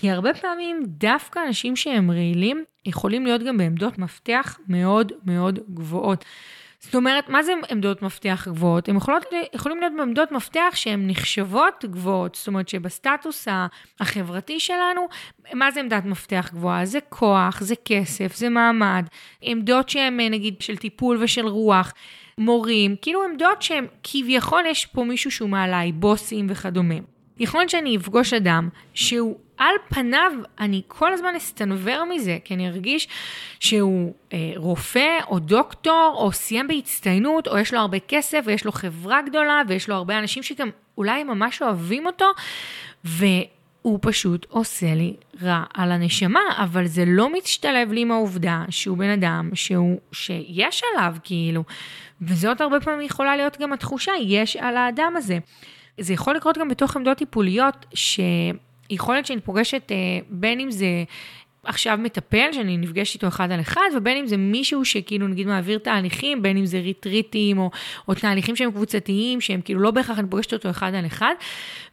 [0.00, 6.24] כי הרבה פעמים דווקא אנשים שהם רעילים יכולים להיות גם בעמדות מפתח מאוד מאוד גבוהות.
[6.80, 8.88] זאת אומרת, מה זה עמדות מפתח גבוהות?
[8.88, 13.48] הן יכולות, יכולים להיות בעמדות מפתח שהן נחשבות גבוהות, זאת אומרת שבסטטוס
[14.00, 15.08] החברתי שלנו,
[15.54, 16.84] מה זה עמדת מפתח גבוהה?
[16.84, 19.06] זה כוח, זה כסף, זה מעמד,
[19.40, 21.92] עמדות שהן נגיד של טיפול ושל רוח.
[22.38, 26.94] מורים, כאילו עמדות שהן כביכול יש פה מישהו שהוא מעליי, בוסים וכדומה.
[27.38, 32.68] יכול להיות שאני אפגוש אדם שהוא על פניו, אני כל הזמן אסתנוור מזה, כי אני
[32.68, 33.08] ארגיש
[33.60, 38.72] שהוא אה, רופא או דוקטור, או סיים בהצטיינות, או יש לו הרבה כסף, ויש לו
[38.72, 40.68] חברה גדולה, ויש לו הרבה אנשים שגם
[40.98, 42.24] אולי ממש אוהבים אותו,
[43.04, 48.98] והוא פשוט עושה לי רע על הנשמה, אבל זה לא מצטלב לי עם העובדה שהוא
[48.98, 51.64] בן אדם שהוא, שיש עליו כאילו,
[52.22, 55.38] וזאת הרבה פעמים יכולה להיות גם התחושה, יש על האדם הזה.
[56.00, 57.86] זה יכול לקרות גם בתוך עמדות טיפוליות,
[58.92, 59.96] שיכול להיות שאני פוגשת, אה,
[60.30, 61.04] בין אם זה
[61.64, 65.78] עכשיו מטפל, שאני נפגשת איתו אחד על אחד, ובין אם זה מישהו שכאילו נגיד מעביר
[65.78, 67.70] תהליכים, בין אם זה ריטריטים, או,
[68.08, 71.34] או תהליכים שהם קבוצתיים, שהם כאילו לא בהכרח אני פוגשת אותו אחד על אחד,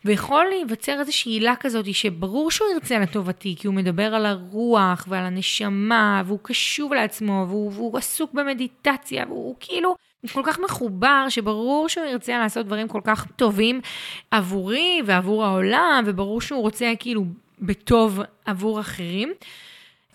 [0.05, 5.23] ויכול להיווצר איזושהי עילה כזאת, שברור שהוא ירצה לטובתי, כי הוא מדבר על הרוח ועל
[5.23, 9.95] הנשמה, והוא קשוב לעצמו, והוא, והוא עסוק במדיטציה, והוא כאילו...
[10.33, 13.81] כל כך מחובר, שברור שהוא ירצה לעשות דברים כל כך טובים
[14.31, 17.25] עבורי ועבור העולם, וברור שהוא רוצה כאילו
[17.61, 19.33] בטוב עבור אחרים.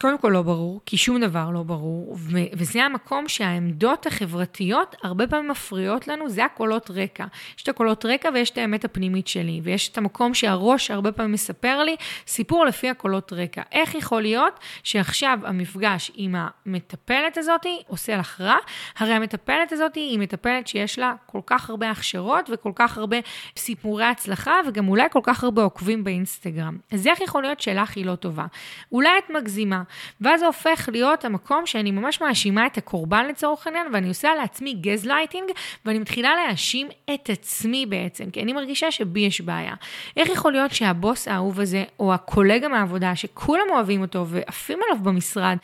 [0.01, 5.27] קודם כל לא ברור, כי שום דבר לא ברור, ו- וזה המקום שהעמדות החברתיות הרבה
[5.27, 7.25] פעמים מפריעות לנו, זה הקולות רקע.
[7.57, 11.33] יש את הקולות רקע ויש את האמת הפנימית שלי, ויש את המקום שהראש הרבה פעמים
[11.33, 13.63] מספר לי סיפור לפי הקולות רקע.
[13.73, 18.57] איך יכול להיות שעכשיו המפגש עם המטפלת הזאת עושה לך רע?
[18.99, 23.17] הרי המטפלת הזאת היא מטפלת שיש לה כל כך הרבה הכשרות וכל כך הרבה
[23.57, 26.79] סיפורי הצלחה, וגם אולי כל כך הרבה עוקבים באינסטגרם.
[26.93, 28.47] אז איך יכול להיות שלך היא לא טובה?
[28.93, 29.83] אולי את מגזימה.
[30.21, 34.75] ואז זה הופך להיות המקום שאני ממש מאשימה את הקורבן לצורך העניין, ואני עושה לעצמי
[34.75, 35.51] גז לייטינג,
[35.85, 39.75] ואני מתחילה להאשים את עצמי בעצם, כי אני מרגישה שבי יש בעיה.
[40.17, 45.57] איך יכול להיות שהבוס האהוב הזה, או הקולגה מהעבודה, שכולם אוהבים אותו ועפים עליו במשרד,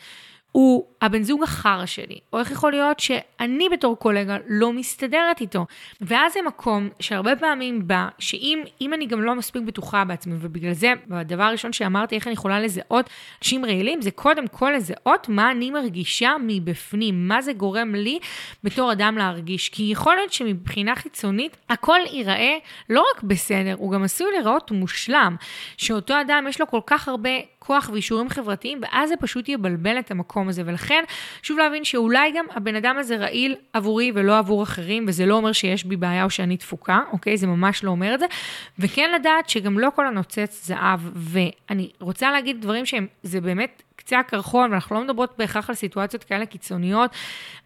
[0.57, 5.65] הוא הבן זוג החרא שלי, או איך יכול להיות שאני בתור קולגה לא מסתדרת איתו.
[6.01, 10.93] ואז זה מקום שהרבה פעמים בא, שאם אני גם לא מספיק בטוחה בעצמי, ובגלל זה,
[11.11, 13.09] הדבר הראשון שאמרתי, איך אני יכולה לזהות
[13.41, 18.19] אנשים רעילים, זה קודם כל לזהות מה אני מרגישה מבפנים, מה זה גורם לי
[18.63, 19.69] בתור אדם להרגיש.
[19.69, 22.57] כי יכול להיות שמבחינה חיצונית, הכל ייראה
[22.89, 25.35] לא רק בסדר, הוא גם עשוי להיראות מושלם,
[25.77, 27.29] שאותו אדם יש לו כל כך הרבה
[27.67, 30.61] כוח ואישורים חברתיים, ואז זה פשוט יבלבל את המקום הזה.
[30.65, 31.03] ולכן,
[31.41, 35.51] שוב להבין שאולי גם הבן אדם הזה רעיל עבורי ולא עבור אחרים, וזה לא אומר
[35.51, 37.37] שיש בי בעיה או שאני תפוקה, אוקיי?
[37.37, 38.25] זה ממש לא אומר את זה.
[38.79, 44.19] וכן לדעת שגם לא כל הנוצץ זהב, ואני רוצה להגיד דברים שהם, זה באמת קצה
[44.19, 47.11] הקרחון, ואנחנו לא מדברות בהכרח על סיטואציות כאלה קיצוניות,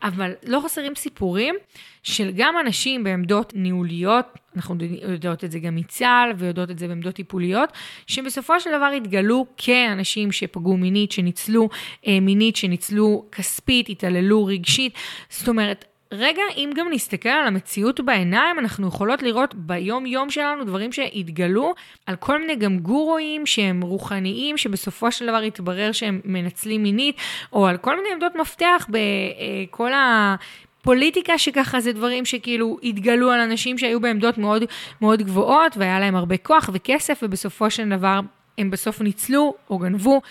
[0.03, 1.55] אבל לא חסרים סיפורים
[2.03, 4.75] של גם אנשים בעמדות ניהוליות, אנחנו
[5.09, 7.69] יודעות את זה גם מצה"ל ויודעות את זה בעמדות טיפוליות,
[8.07, 11.69] שבסופו של דבר התגלו כאנשים שפגעו מינית, שניצלו
[12.07, 14.93] אה, מינית, שניצלו כספית, התעללו רגשית.
[15.29, 20.91] זאת אומרת, רגע, אם גם נסתכל על המציאות בעיניים, אנחנו יכולות לראות ביום-יום שלנו דברים
[20.91, 21.73] שהתגלו
[22.05, 27.15] על כל מיני גם גורואים שהם רוחניים, שבסופו של דבר התברר שהם מנצלים מינית,
[27.53, 30.35] או על כל מיני עמדות מפתח בכל ה...
[30.83, 34.63] פוליטיקה שככה זה דברים שכאילו התגלו על אנשים שהיו בעמדות מאוד
[35.01, 38.19] מאוד גבוהות והיה להם הרבה כוח וכסף ובסופו של דבר
[38.57, 40.21] הם בסוף ניצלו או גנבו,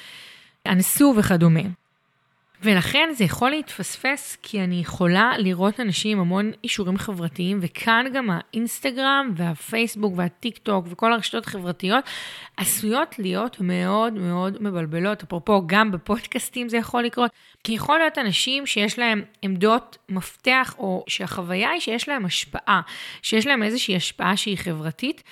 [0.66, 1.79] אנסו וכדומה.
[2.62, 8.30] ולכן זה יכול להתפספס, כי אני יכולה לראות אנשים עם המון אישורים חברתיים, וכאן גם
[8.30, 12.04] האינסטגרם והפייסבוק והטיק טוק וכל הרשתות החברתיות
[12.56, 15.22] עשויות להיות מאוד מאוד מבלבלות.
[15.22, 17.30] אפרופו, גם בפודקאסטים זה יכול לקרות,
[17.64, 22.80] כי יכול להיות אנשים שיש להם עמדות מפתח, או שהחוויה היא שיש להם השפעה,
[23.22, 25.22] שיש להם איזושהי השפעה שהיא חברתית.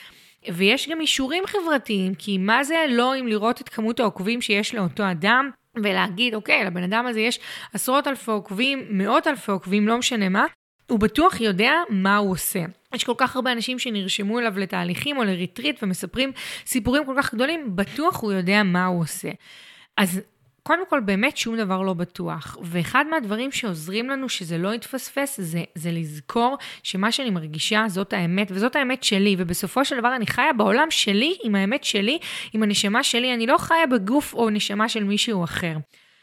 [0.53, 5.11] ויש גם אישורים חברתיים, כי מה זה לא אם לראות את כמות העוקבים שיש לאותו
[5.11, 5.51] אדם,
[5.83, 7.41] ולהגיד, אוקיי, לבן אדם הזה יש
[7.75, 10.47] עשרות אלפי עוקבים, מאות אלפי עוקבים, לא משנה מה,
[10.91, 12.65] הוא בטוח יודע מה הוא עושה.
[12.95, 16.33] יש כל כך הרבה אנשים שנרשמו אליו לתהליכים או לריטריט ומספרים
[16.67, 19.29] סיפורים כל כך גדולים, בטוח הוא יודע מה הוא עושה.
[19.97, 20.21] אז
[20.69, 22.57] קודם כל, באמת שום דבר לא בטוח.
[22.63, 28.49] ואחד מהדברים שעוזרים לנו שזה לא יתפספס, זה, זה לזכור שמה שאני מרגישה זאת האמת,
[28.51, 32.19] וזאת האמת שלי, ובסופו של דבר אני חיה בעולם שלי, עם האמת שלי,
[32.53, 35.77] עם הנשמה שלי, אני לא חיה בגוף או נשמה של מישהו אחר.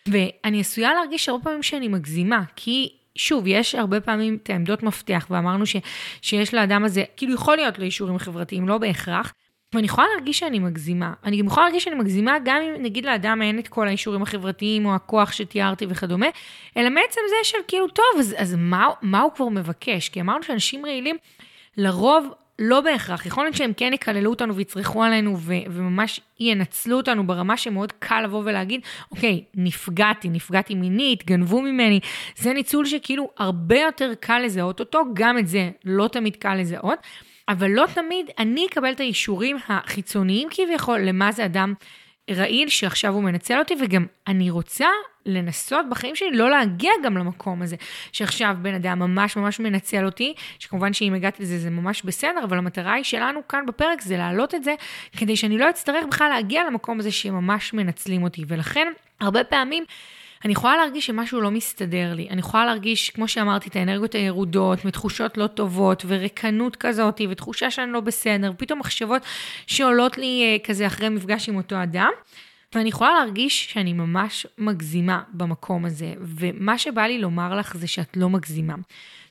[0.07, 5.27] ואני עשויה להרגיש הרבה פעמים שאני מגזימה, כי שוב, יש הרבה פעמים את העמדות מפתח,
[5.29, 5.75] ואמרנו ש,
[6.21, 9.33] שיש לאדם הזה, כאילו יכול להיות לו אישורים חברתיים, לא בהכרח,
[9.75, 11.13] ואני יכולה להרגיש שאני מגזימה.
[11.23, 14.85] אני גם יכולה להרגיש שאני מגזימה גם אם נגיד לאדם אין את כל האישורים החברתיים
[14.85, 16.27] או הכוח שתיארתי וכדומה,
[16.77, 20.09] אלא מעצם זה של כאילו, טוב, אז, אז מה, מה הוא כבר מבקש?
[20.09, 21.15] כי אמרנו שאנשים רעילים,
[21.77, 22.27] לרוב
[22.59, 27.57] לא בהכרח, יכול להיות שהם כן יקללו אותנו ויצרכו עלינו ו- וממש ינצלו אותנו ברמה
[27.57, 31.99] שמאוד קל לבוא ולהגיד, אוקיי, נפגעתי, נפגעתי מינית, גנבו ממני.
[32.37, 36.99] זה ניצול שכאילו הרבה יותר קל לזהות אותו, גם את זה לא תמיד קל לזהות.
[37.49, 41.73] אבל לא תמיד אני אקבל את האישורים החיצוניים כביכול למה זה אדם
[42.31, 44.87] רעיל שעכשיו הוא מנצל אותי, וגם אני רוצה
[45.25, 47.75] לנסות בחיים שלי לא להגיע גם למקום הזה,
[48.11, 52.57] שעכשיו בן אדם ממש ממש מנצל אותי, שכמובן שאם הגעתי לזה זה ממש בסדר, אבל
[52.57, 54.75] המטרה היא שלנו כאן בפרק זה להעלות את זה,
[55.17, 58.87] כדי שאני לא אצטרך בכלל להגיע למקום הזה שממש מנצלים אותי, ולכן
[59.19, 59.83] הרבה פעמים
[60.45, 62.27] אני יכולה להרגיש שמשהו לא מסתדר לי.
[62.29, 67.91] אני יכולה להרגיש, כמו שאמרתי, את האנרגיות הירודות, מתחושות לא טובות, וריקנות כזאת, ותחושה שאני
[67.91, 69.21] לא בסדר, ופתאום מחשבות
[69.67, 72.09] שעולות לי אה, כזה אחרי מפגש עם אותו אדם.
[72.75, 78.17] ואני יכולה להרגיש שאני ממש מגזימה במקום הזה, ומה שבא לי לומר לך זה שאת
[78.17, 78.75] לא מגזימה.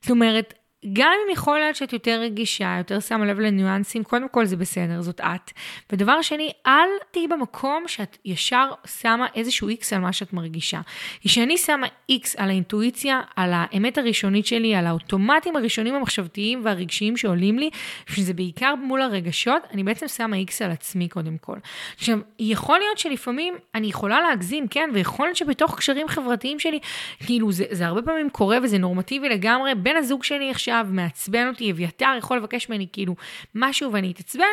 [0.00, 0.54] זאת אומרת,
[0.92, 5.02] גם אם יכול להיות שאת יותר רגישה, יותר שמה לב לניואנסים, קודם כל זה בסדר,
[5.02, 5.52] זאת את.
[5.92, 10.80] ודבר שני, אל תהיי במקום שאת ישר שמה איזשהו איקס על מה שאת מרגישה.
[11.20, 17.58] כשאני שמה איקס על האינטואיציה, על האמת הראשונית שלי, על האוטומטים הראשונים המחשבתיים והרגשיים שעולים
[17.58, 17.70] לי,
[18.06, 21.56] שזה בעיקר מול הרגשות, אני בעצם שמה איקס על עצמי קודם כל.
[21.96, 26.78] עכשיו, יכול להיות שלפעמים אני יכולה להגזים, כן, ויכול להיות שבתוך קשרים חברתיים שלי,
[27.26, 31.48] כאילו זה, זה הרבה פעמים קורה וזה נורמטיבי לגמרי, בן הזוג שלי עכשיו עכשיו מעצבן
[31.48, 33.14] אותי, אביתר יכול לבקש ממני כאילו
[33.54, 34.44] משהו ואני אתעצבן,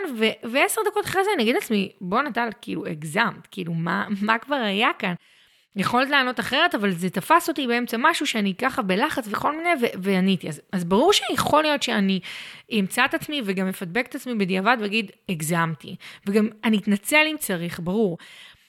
[0.43, 4.55] ועשר דקות אחרי זה אני אגיד לעצמי, בוא נטל, כאילו הגזמת, כאילו מה, מה כבר
[4.55, 5.13] היה כאן?
[5.75, 9.69] יכולת לענות אחרת, אבל זה תפס אותי באמצע משהו שאני ככה בלחץ וכל מיני,
[10.01, 10.49] ועניתי.
[10.49, 12.19] אז, אז ברור שיכול להיות שאני
[12.79, 15.95] אמצא את עצמי וגם אפדבק את עצמי בדיעבד ואגיד, הגזמתי.
[16.25, 18.17] וגם אני אתנצל אם צריך, ברור.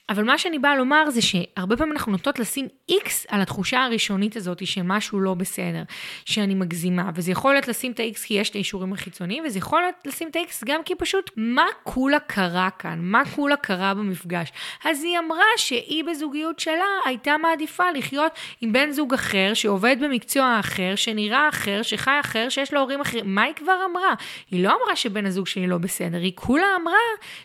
[0.09, 4.35] אבל מה שאני באה לומר זה שהרבה פעמים אנחנו נוטות לשים איקס על התחושה הראשונית
[4.35, 5.83] הזאת שמשהו לא בסדר,
[6.25, 9.81] שאני מגזימה, וזה יכול להיות לשים את האיקס כי יש את האישורים החיצוניים, וזה יכול
[9.81, 14.51] להיות לשים את האיקס גם כי פשוט מה כולה קרה כאן, מה כולה קרה במפגש.
[14.85, 20.57] אז היא אמרה שהיא בזוגיות שלה הייתה מעדיפה לחיות עם בן זוג אחר, שעובד במקצוע
[20.59, 23.35] אחר, שנראה אחר, שחי אחר, שיש לו הורים אחרים.
[23.35, 24.13] מה היא כבר אמרה?
[24.51, 26.95] היא לא אמרה שבן הזוג שלי לא בסדר, היא כולה אמרה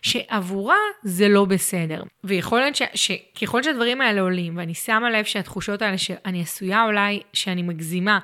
[0.03, 2.03] שעבורה זה לא בסדר.
[2.25, 7.21] והיא יכול להיות שככל שהדברים האלה עולים, ואני שמה לב שהתחושות האלה שאני עשויה אולי,
[7.33, 8.19] שאני מגזימה,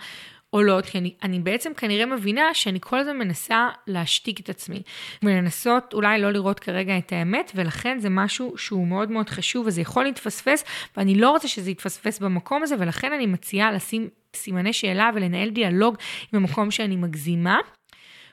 [0.50, 4.82] עולות, כי אני, אני בעצם כנראה מבינה שאני כל הזמן מנסה להשתיק את עצמי,
[5.22, 9.80] ולנסות אולי לא לראות כרגע את האמת, ולכן זה משהו שהוא מאוד מאוד חשוב, וזה
[9.80, 10.64] יכול להתפספס,
[10.96, 15.96] ואני לא רוצה שזה יתפספס במקום הזה, ולכן אני מציעה לשים סימני שאלה ולנהל דיאלוג
[16.32, 17.58] עם המקום שאני מגזימה.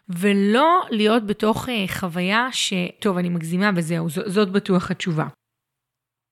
[0.10, 5.26] ולא להיות בתוך uh, חוויה שטוב, אני מגזימה וזהו, זאת בטוח התשובה.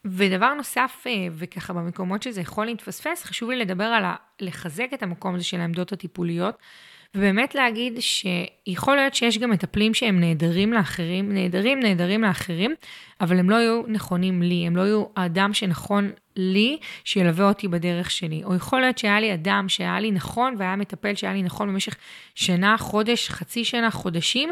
[0.06, 4.16] ודבר נוסף, אה, וככה במקומות שזה יכול להתפספס, חשוב לי לדבר על ה...
[4.40, 6.58] לחזק את המקום הזה של העמדות הטיפוליות,
[7.16, 12.76] ובאמת להגיד שיכול להיות שיש גם מטפלים שהם נהדרים לאחרים, נהדרים, נהדרים לאחרים,
[13.22, 18.12] אבל הם לא יהיו נכונים לי, הם לא יהיו האדם שנכון לי, שילווה אותי בדרך
[18.12, 18.44] שלי.
[18.44, 21.96] או יכול להיות שהיה לי אדם שהיה לי נכון, והיה מטפל שהיה לי נכון במשך
[22.36, 24.50] שנה, חודש, חצי שנה, חודשים,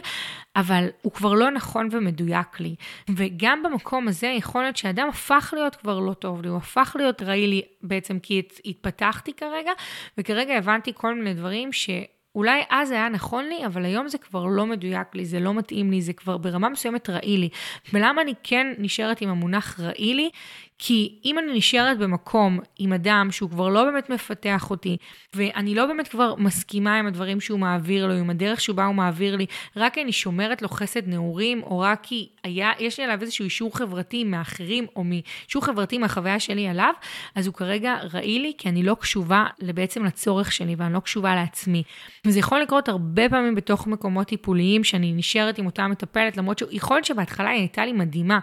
[0.55, 2.75] אבל הוא כבר לא נכון ומדויק לי.
[3.09, 7.21] וגם במקום הזה יכול להיות שאדם הפך להיות כבר לא טוב לי, הוא הפך להיות
[7.21, 9.71] רעי לי בעצם כי התפתחתי כרגע,
[10.17, 11.89] וכרגע הבנתי כל מיני דברים ש...
[12.37, 15.91] אולי אז היה נכון לי, אבל היום זה כבר לא מדויק לי, זה לא מתאים
[15.91, 17.49] לי, זה כבר ברמה מסוימת רעי לי.
[17.93, 20.29] ולמה אני כן נשארת עם המונח רעי לי?
[20.79, 24.97] כי אם אני נשארת במקום עם אדם שהוא כבר לא באמת מפתח אותי,
[25.33, 29.35] ואני לא באמת כבר מסכימה עם הדברים שהוא מעביר לו, עם הדרך שבה הוא מעביר
[29.35, 33.21] לי, רק כי אני שומרת לו חסד נעורים, או רק כי היה, יש לי עליו
[33.21, 36.93] איזשהו אישור חברתי מאחרים, או מאישור חברתי מהחוויה שלי עליו,
[37.35, 41.35] אז הוא כרגע רעי לי, כי אני לא קשובה בעצם לצורך שלי, ואני לא קשובה
[41.35, 41.83] לעצמי.
[42.25, 46.97] וזה יכול לקרות הרבה פעמים בתוך מקומות טיפוליים, שאני נשארת עם אותה מטפלת, למרות שיכול
[46.97, 48.39] להיות שבהתחלה היא הייתה לי מדהימה.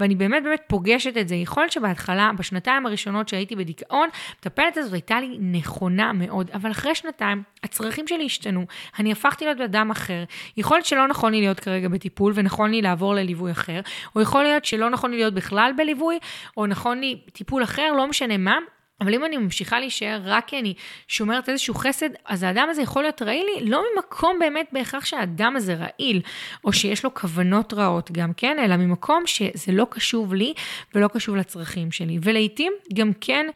[0.00, 1.34] ואני באמת באמת פוגשת את זה.
[1.34, 6.94] יכול להיות שבהתחלה, בשנתיים הראשונות שהייתי בדיכאון, המטפלת הזאת הייתה לי נכונה מאוד, אבל אחרי
[6.94, 8.66] שנתיים, הצרכים שלי השתנו,
[8.98, 10.24] אני הפכתי להיות אדם אחר.
[10.56, 13.80] יכול להיות שלא נכון לי להיות כרגע בטיפול, ונכון לי לעבור לליווי אחר,
[14.16, 16.18] או יכול להיות שלא נכון לי להיות בכלל בליווי,
[16.56, 18.58] או נכון לי טיפול אחר, לא משנה מה,
[19.00, 20.74] אבל אם אני ממשיכה להישאר רק כי אני
[21.08, 25.56] שומרת איזשהו חסד, אז האדם הזה יכול להיות רעיל לי, לא ממקום באמת בהכרח שהאדם
[25.56, 26.20] הזה רעיל,
[26.64, 28.58] או שיש לו כוונות רעות גם, כן?
[28.58, 30.54] אלא ממקום שזה לא קשוב לי
[30.94, 32.18] ולא קשוב לצרכים שלי.
[32.22, 33.46] ולעיתים גם כן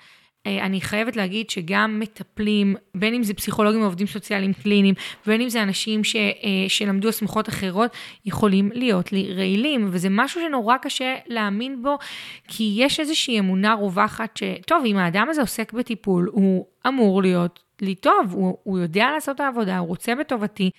[0.46, 4.94] אני חייבת להגיד שגם מטפלים, בין אם זה פסיכולוגים עובדים סוציאליים קליניים,
[5.26, 6.30] ובין אם זה אנשים ש, אה,
[6.68, 7.90] שלמדו הסמכות אחרות,
[8.24, 11.98] יכולים להיות לי רעילים, וזה משהו שנורא קשה להאמין בו,
[12.48, 17.94] כי יש איזושהי אמונה רווחת שטוב, אם האדם הזה עוסק בטיפול, הוא אמור להיות לי
[17.94, 20.70] טוב, הוא, הוא יודע לעשות את העבודה, הוא רוצה בטובתי.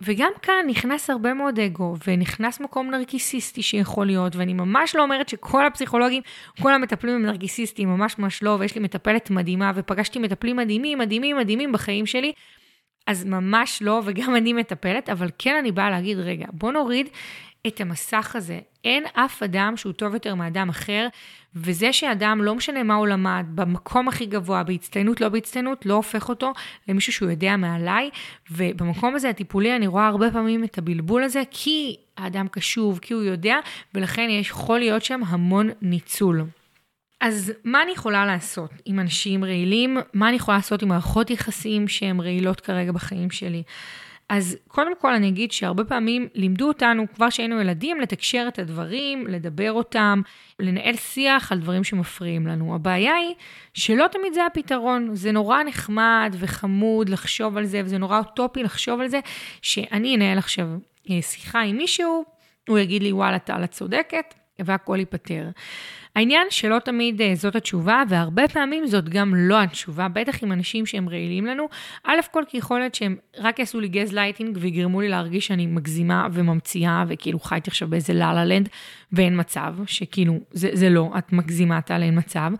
[0.00, 5.28] וגם כאן נכנס הרבה מאוד אגו, ונכנס מקום נרקיסיסטי שיכול להיות, ואני ממש לא אומרת
[5.28, 6.22] שכל הפסיכולוגים,
[6.62, 11.36] כל המטפלים הם נרקיסיסטים, ממש ממש לא, ויש לי מטפלת מדהימה, ופגשתי מטפלים מדהימים, מדהימים,
[11.36, 12.32] מדהימים בחיים שלי,
[13.06, 17.08] אז ממש לא, וגם אני מטפלת, אבל כן אני באה להגיד, רגע, בוא נוריד
[17.68, 18.60] את המסך הזה.
[18.84, 21.08] אין אף אדם שהוא טוב יותר מאדם אחר,
[21.54, 26.28] וזה שאדם, לא משנה מה הוא למד, במקום הכי גבוה, בהצטיינות, לא בהצטיינות, לא הופך
[26.28, 26.52] אותו
[26.88, 28.10] למישהו שהוא יודע מעליי,
[28.50, 33.22] ובמקום הזה הטיפולי אני רואה הרבה פעמים את הבלבול הזה, כי האדם קשוב, כי הוא
[33.22, 33.56] יודע,
[33.94, 36.44] ולכן יכול להיות שם המון ניצול.
[37.20, 39.98] אז מה אני יכולה לעשות עם אנשים רעילים?
[40.14, 43.62] מה אני יכולה לעשות עם מערכות יחסים שהן רעילות כרגע בחיים שלי?
[44.28, 49.26] אז קודם כל אני אגיד שהרבה פעמים לימדו אותנו, כבר שהיינו ילדים, לתקשר את הדברים,
[49.26, 50.22] לדבר אותם,
[50.60, 52.74] לנהל שיח על דברים שמפריעים לנו.
[52.74, 53.34] הבעיה היא
[53.74, 55.14] שלא תמיד זה הפתרון.
[55.14, 59.20] זה נורא נחמד וחמוד לחשוב על זה, וזה נורא אוטופי לחשוב על זה,
[59.62, 60.66] שאני אנהל עכשיו
[61.10, 62.24] אה, שיחה עם מישהו,
[62.68, 65.48] הוא יגיד לי, וואלה, טל, צודקת, והכל ייפתר.
[66.16, 70.86] העניין שלא תמיד אה, זאת התשובה, והרבה פעמים זאת גם לא התשובה, בטח עם אנשים
[70.86, 71.68] שהם רעילים לנו.
[72.04, 75.66] קודם כל כי יכול להיות שהם רק יעשו לי גז לייטינג ויגרמו לי להרגיש שאני
[75.66, 78.68] מגזימה וממציאה, וכאילו חייתי עכשיו באיזה La La Land,
[79.12, 82.50] ואין מצב, שכאילו, זה, זה לא, את מגזימה, טל, אין מצב.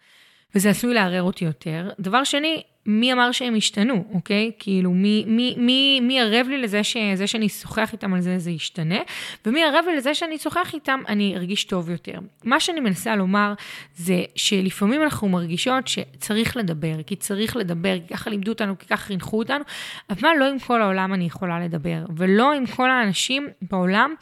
[0.55, 1.91] וזה עשוי לערער אותי יותר.
[2.01, 4.51] דבר שני, מי אמר שהם השתנו, אוקיי?
[4.59, 8.51] כאילו, מי, מי, מי, מי ערב לי לזה שזה שאני אשוחח איתם על זה, זה
[8.51, 8.99] ישתנה,
[9.47, 12.19] ומי ערב לי לזה שאני אשוחח איתם, אני ארגיש טוב יותר.
[12.45, 13.55] מה שאני מנסה לומר
[13.97, 19.05] זה שלפעמים אנחנו מרגישות שצריך לדבר, כי צריך לדבר, כי ככה לימדו אותנו, כי ככה
[19.05, 19.65] חינכו אותנו,
[20.11, 24.15] אבל לא עם כל העולם אני יכולה לדבר, ולא עם כל האנשים בעולם.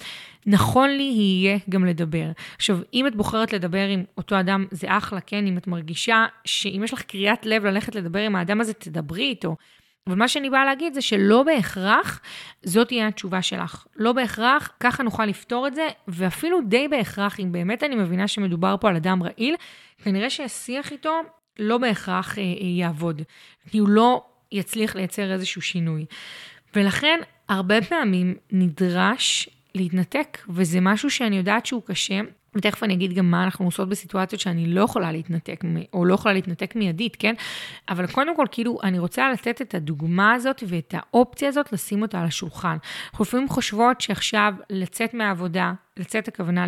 [0.46, 2.30] נכון לי יהיה גם לדבר.
[2.56, 5.46] עכשיו, אם את בוחרת לדבר עם אותו אדם, זה אחלה, כן?
[5.46, 9.56] אם את מרגישה שאם יש לך קריאת לב ללכת לדבר עם האדם הזה, תדברי איתו.
[10.06, 12.20] אבל מה שאני באה להגיד זה שלא בהכרח
[12.62, 13.86] זאת תהיה התשובה שלך.
[13.96, 18.76] לא בהכרח, ככה נוכל לפתור את זה, ואפילו די בהכרח, אם באמת אני מבינה שמדובר
[18.80, 19.54] פה על אדם רעיל,
[20.04, 21.20] כנראה שהשיח איתו
[21.58, 23.22] לא בהכרח אה, אה, יעבוד,
[23.70, 26.04] כי הוא לא יצליח לייצר איזשהו שינוי.
[26.76, 32.20] ולכן, הרבה פעמים נדרש להתנתק, וזה משהו שאני יודעת שהוא קשה,
[32.54, 35.60] ותכף אני אגיד גם מה אנחנו עושות בסיטואציות שאני לא יכולה להתנתק,
[35.92, 37.34] או לא יכולה להתנתק מיידית, כן?
[37.88, 42.20] אבל קודם כל, כאילו, אני רוצה לתת את הדוגמה הזאת ואת האופציה הזאת, לשים אותה
[42.20, 42.76] על השולחן.
[43.10, 46.66] אנחנו לפעמים חושבות שעכשיו לצאת מהעבודה, לצאת הכוונה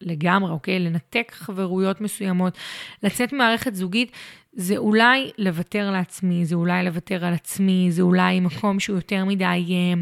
[0.00, 0.78] לגמרי, אוקיי?
[0.78, 2.58] לנתק חברויות מסוימות,
[3.02, 4.12] לצאת ממערכת זוגית,
[4.52, 9.94] זה אולי לוותר לעצמי, זה אולי לוותר על עצמי, זה אולי מקום שהוא יותר מדי...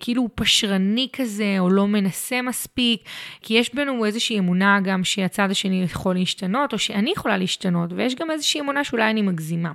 [0.00, 3.00] כאילו הוא פשרני כזה, או לא מנסה מספיק,
[3.42, 8.14] כי יש בנו איזושהי אמונה גם שהצד השני יכול להשתנות, או שאני יכולה להשתנות, ויש
[8.14, 9.72] גם איזושהי אמונה שאולי אני מגזימה.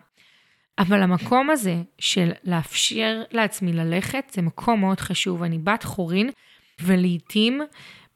[0.80, 5.44] אבל המקום הזה של לאפשר לעצמי ללכת, זה מקום מאוד חשוב.
[5.44, 6.30] אני בת חורין,
[6.82, 7.62] ולעיתים,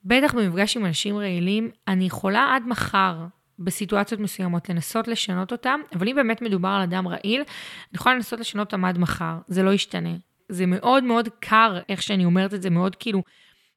[0.05, 3.15] בטח במפגש עם אנשים רעילים, אני יכולה עד מחר
[3.59, 8.39] בסיטואציות מסוימות לנסות לשנות אותם, אבל אם באמת מדובר על אדם רעיל, אני יכולה לנסות
[8.39, 10.09] לשנות אותם עד מחר, זה לא ישתנה.
[10.49, 13.23] זה מאוד מאוד קר, איך שאני אומרת את זה, מאוד כאילו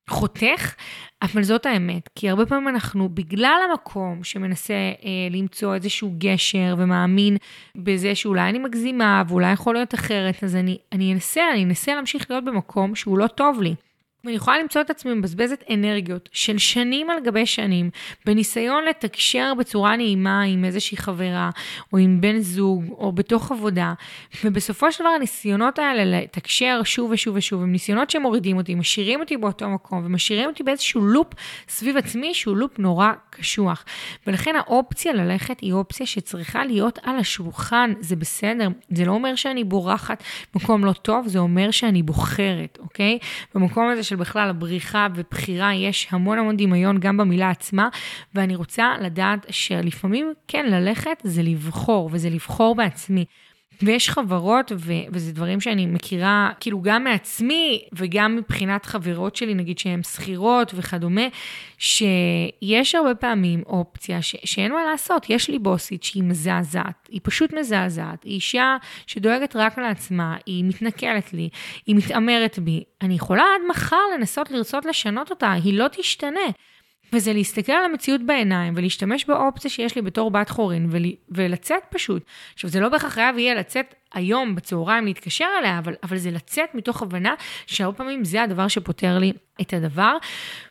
[0.08, 0.74] חותך,
[1.22, 2.08] אבל זאת האמת.
[2.14, 7.36] כי הרבה פעמים אנחנו, בגלל המקום שמנסה אה, למצוא איזשהו גשר ומאמין
[7.76, 12.30] בזה שאולי אני מגזימה ואולי יכול להיות אחרת, אז אני, אני אנסה, אני אנסה להמשיך
[12.30, 13.74] להיות במקום שהוא לא טוב לי.
[14.24, 17.90] ואני יכולה למצוא את עצמי מבזבזת אנרגיות של שנים על גבי שנים,
[18.26, 21.50] בניסיון לתקשר בצורה נעימה עם איזושהי חברה,
[21.92, 23.94] או עם בן זוג, או בתוך עבודה,
[24.44, 29.36] ובסופו של דבר הניסיונות האלה לתקשר שוב ושוב ושוב, הם ניסיונות שמורידים אותי, משאירים אותי
[29.36, 31.32] באותו מקום, ומשאירים אותי באיזשהו לופ
[31.68, 33.84] סביב עצמי, שהוא לופ נורא קשוח.
[34.26, 39.64] ולכן האופציה ללכת היא אופציה שצריכה להיות על השולחן, זה בסדר, זה לא אומר שאני
[39.64, 40.22] בורחת
[40.54, 43.18] מקום לא טוב, זה אומר שאני בוחרת, אוקיי?
[43.54, 47.88] במקום הזה של בכלל הבריחה ובחירה, יש המון המון דמיון גם במילה עצמה,
[48.34, 53.24] ואני רוצה לדעת שלפעמים כן, ללכת זה לבחור, וזה לבחור בעצמי.
[53.82, 59.78] ויש חברות, ו- וזה דברים שאני מכירה, כאילו גם מעצמי וגם מבחינת חברות שלי, נגיד
[59.78, 61.22] שהן שכירות וכדומה,
[61.78, 65.30] שיש הרבה פעמים אופציה ש- שאין מה לעשות.
[65.30, 68.24] יש לי בוסית שהיא מזעזעת, היא פשוט מזעזעת.
[68.24, 68.76] היא אישה
[69.06, 71.48] שדואגת רק לעצמה, היא מתנכלת לי,
[71.86, 72.84] היא מתעמרת בי.
[73.02, 76.40] אני יכולה עד מחר לנסות לרצות לשנות אותה, היא לא תשתנה.
[77.12, 82.22] וזה להסתכל על המציאות בעיניים ולהשתמש באופציה שיש לי בתור בת חורין ול, ולצאת פשוט.
[82.54, 86.74] עכשיו, זה לא בהכרח חייב יהיה לצאת היום בצהריים להתקשר אליה, אבל, אבל זה לצאת
[86.74, 87.34] מתוך הבנה
[87.66, 90.16] שהרבה פעמים זה הדבר שפותר לי את הדבר,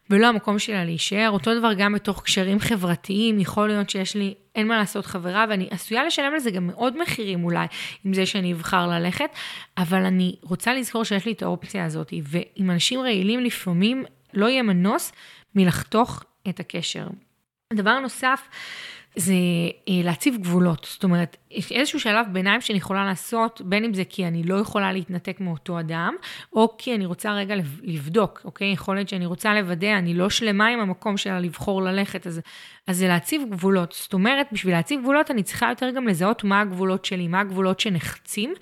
[0.10, 1.30] ולא המקום שלה להישאר.
[1.30, 5.68] אותו דבר גם בתוך קשרים חברתיים, יכול להיות שיש לי, אין מה לעשות חברה, ואני
[5.72, 7.68] עשויה לשלם על זה גם מאוד מחירים אולי,
[8.04, 9.30] עם זה שאני אבחר ללכת,
[9.78, 14.64] אבל אני רוצה לזכור שיש לי את האופציה הזאת, ועם אנשים רעילים לפעמים לא יהיה
[14.64, 15.12] מנוס
[15.58, 17.08] מלחתוך את הקשר.
[17.74, 18.50] דבר נוסף,
[19.18, 19.34] זה
[19.90, 20.88] אה, להציב גבולות.
[20.92, 24.56] זאת אומרת, יש איזשהו שלב ביניים שאני יכולה לעשות, בין אם זה כי אני לא
[24.56, 26.14] יכולה להתנתק מאותו אדם,
[26.54, 28.72] או כי אני רוצה רגע לבדוק, אוקיי?
[28.72, 32.42] יכול להיות שאני רוצה לוודא, אני לא שלמה עם המקום שלה לבחור ללכת, אז,
[32.88, 33.96] אז זה להציב גבולות.
[34.02, 37.80] זאת אומרת, בשביל להציב גבולות אני צריכה יותר גם לזהות מה הגבולות שלי, מה הגבולות
[37.80, 38.54] שנחצים.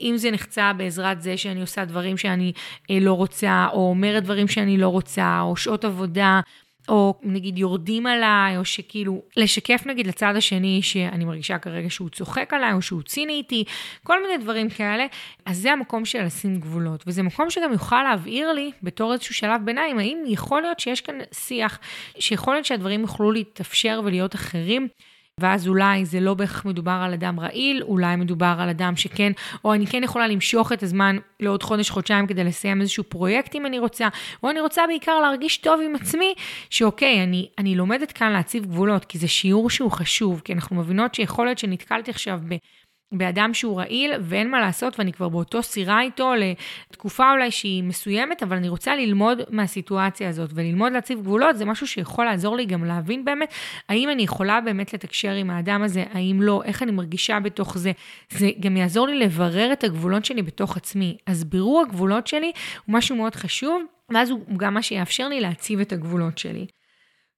[0.00, 2.52] אם זה נחצה בעזרת זה שאני עושה דברים שאני
[2.90, 6.40] אה, לא רוצה, או אומרת דברים שאני לא רוצה, או שעות עבודה,
[6.88, 12.54] או נגיד יורדים עליי, או שכאילו, לשקף נגיד לצד השני שאני מרגישה כרגע שהוא צוחק
[12.54, 13.64] עליי, או שהוא ציני איתי,
[14.02, 15.06] כל מיני דברים כאלה,
[15.46, 17.04] אז זה המקום של לשים גבולות.
[17.06, 21.18] וזה מקום שגם יוכל להבהיר לי, בתור איזשהו שלב ביניים, האם יכול להיות שיש כאן
[21.32, 21.78] שיח,
[22.18, 24.88] שיכול להיות שהדברים יוכלו להתאפשר ולהיות אחרים.
[25.40, 29.32] ואז אולי זה לא בהכרח מדובר על אדם רעיל, אולי מדובר על אדם שכן,
[29.64, 33.78] או אני כן יכולה למשוך את הזמן לעוד חודש-חודשיים כדי לסיים איזשהו פרויקט אם אני
[33.78, 34.08] רוצה,
[34.42, 36.34] או אני רוצה בעיקר להרגיש טוב עם עצמי,
[36.70, 41.14] שאוקיי, אני, אני לומדת כאן להציב גבולות, כי זה שיעור שהוא חשוב, כי אנחנו מבינות
[41.14, 42.54] שיכול להיות שנתקלתי עכשיו ב...
[43.12, 46.32] באדם שהוא רעיל ואין מה לעשות ואני כבר באותו סירה איתו
[46.90, 51.86] לתקופה אולי שהיא מסוימת, אבל אני רוצה ללמוד מהסיטואציה הזאת וללמוד להציב גבולות, זה משהו
[51.86, 53.52] שיכול לעזור לי גם להבין באמת
[53.88, 57.92] האם אני יכולה באמת לתקשר עם האדם הזה, האם לא, איך אני מרגישה בתוך זה.
[58.30, 61.16] זה גם יעזור לי לברר את הגבולות שלי בתוך עצמי.
[61.26, 62.52] אז בירור הגבולות שלי
[62.86, 63.82] הוא משהו מאוד חשוב,
[64.14, 66.66] ואז הוא גם מה שיאפשר לי להציב את הגבולות שלי.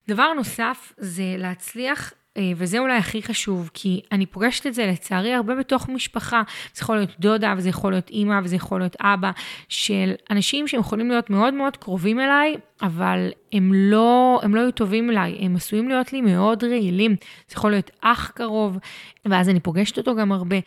[0.07, 2.13] דבר נוסף זה להצליח
[2.55, 6.41] וזה אולי הכי חשוב, כי אני פוגשת את זה לצערי הרבה בתוך משפחה.
[6.73, 9.31] זה יכול להיות דודה, וזה יכול להיות אימא, וזה יכול להיות אבא,
[9.69, 14.71] של אנשים שהם יכולים להיות מאוד מאוד קרובים אליי, אבל הם לא, הם לא היו
[14.71, 17.15] טובים אליי, הם עשויים להיות לי מאוד רעילים.
[17.47, 18.77] זה יכול להיות אח קרוב,
[19.25, 20.57] ואז אני פוגשת אותו גם הרבה.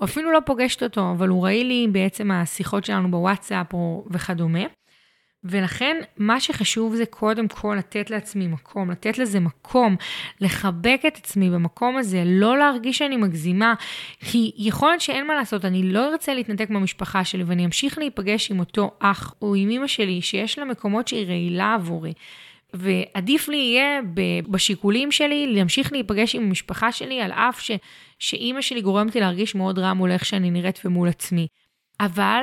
[0.00, 3.66] או אפילו לא פוגשת אותו, אבל הוא רעיל לי בעצם השיחות שלנו בוואטסאפ
[4.10, 4.64] וכדומה.
[5.50, 9.96] ולכן מה שחשוב זה קודם כל לתת לעצמי מקום, לתת לזה מקום,
[10.40, 13.74] לחבק את עצמי במקום הזה, לא להרגיש שאני מגזימה,
[14.20, 18.50] כי יכול להיות שאין מה לעשות, אני לא ארצה להתנתק מהמשפחה שלי ואני אמשיך להיפגש
[18.50, 22.12] עם אותו אח או עם אמא שלי שיש לה מקומות שהיא רעילה עבורי.
[22.74, 24.00] ועדיף לי יהיה
[24.48, 27.70] בשיקולים שלי להמשיך להיפגש עם המשפחה שלי, על אף ש,
[28.18, 31.46] שאימא שלי גורמת לי להרגיש מאוד רע מול איך שאני נראית ומול עצמי.
[32.00, 32.42] אבל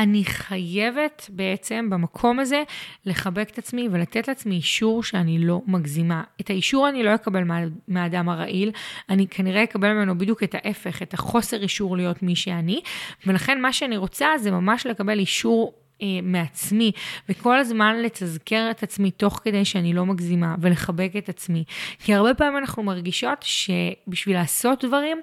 [0.00, 2.62] אני חייבת בעצם במקום הזה
[3.06, 6.22] לחבק את עצמי ולתת לעצמי אישור שאני לא מגזימה.
[6.40, 8.70] את האישור אני לא אקבל מה, מהאדם הרעיל,
[9.08, 12.80] אני כנראה אקבל ממנו בדיוק את ההפך, את החוסר אישור להיות מי שאני,
[13.26, 16.92] ולכן מה שאני רוצה זה ממש לקבל אישור אה, מעצמי,
[17.28, 21.64] וכל הזמן לתזכר את עצמי תוך כדי שאני לא מגזימה, ולחבק את עצמי.
[21.98, 25.20] כי הרבה פעמים אנחנו מרגישות שבשביל לעשות דברים,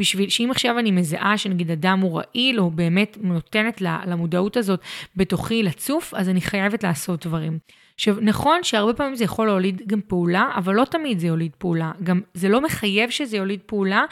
[0.00, 4.80] בשביל שאם עכשיו אני מזהה שנגיד אדם הוא רעיל, או באמת נותנת למודעות הזאת
[5.16, 7.58] בתוכי לצוף, אז אני חייבת לעשות דברים.
[8.00, 11.92] עכשיו, נכון שהרבה פעמים זה יכול להוליד גם פעולה, אבל לא תמיד זה יוליד פעולה.
[12.02, 14.04] גם זה לא מחייב שזה יוליד פעולה,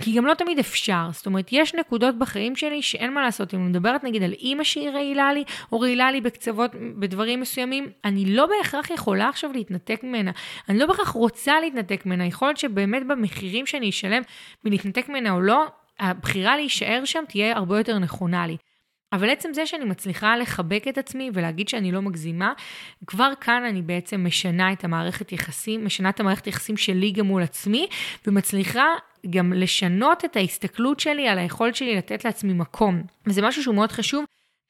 [0.00, 1.08] כי גם לא תמיד אפשר.
[1.12, 3.54] זאת אומרת, יש נקודות בחיים שלי שאין מה לעשות.
[3.54, 7.88] אם אני מדברת נגיד על אימא שהיא רעילה לי, או רעילה לי בקצוות, בדברים מסוימים,
[8.04, 10.30] אני לא בהכרח יכולה עכשיו להתנתק ממנה.
[10.68, 12.26] אני לא בהכרח רוצה להתנתק ממנה.
[12.26, 14.22] יכול להיות שבאמת במחירים שאני אשלם
[14.64, 15.66] מלהתנתק ממנה או לא,
[16.00, 18.56] הבחירה להישאר שם תהיה הרבה יותר נכונה לי.
[19.12, 22.52] אבל עצם זה שאני מצליחה לחבק את עצמי ולהגיד שאני לא מגזימה,
[23.06, 27.42] כבר כאן אני בעצם משנה את המערכת יחסים, משנה את המערכת יחסים שלי גם מול
[27.42, 27.86] עצמי,
[28.26, 28.86] ומצליחה
[29.30, 33.02] גם לשנות את ההסתכלות שלי על היכולת שלי לתת לעצמי מקום.
[33.26, 34.24] וזה משהו שהוא מאוד חשוב.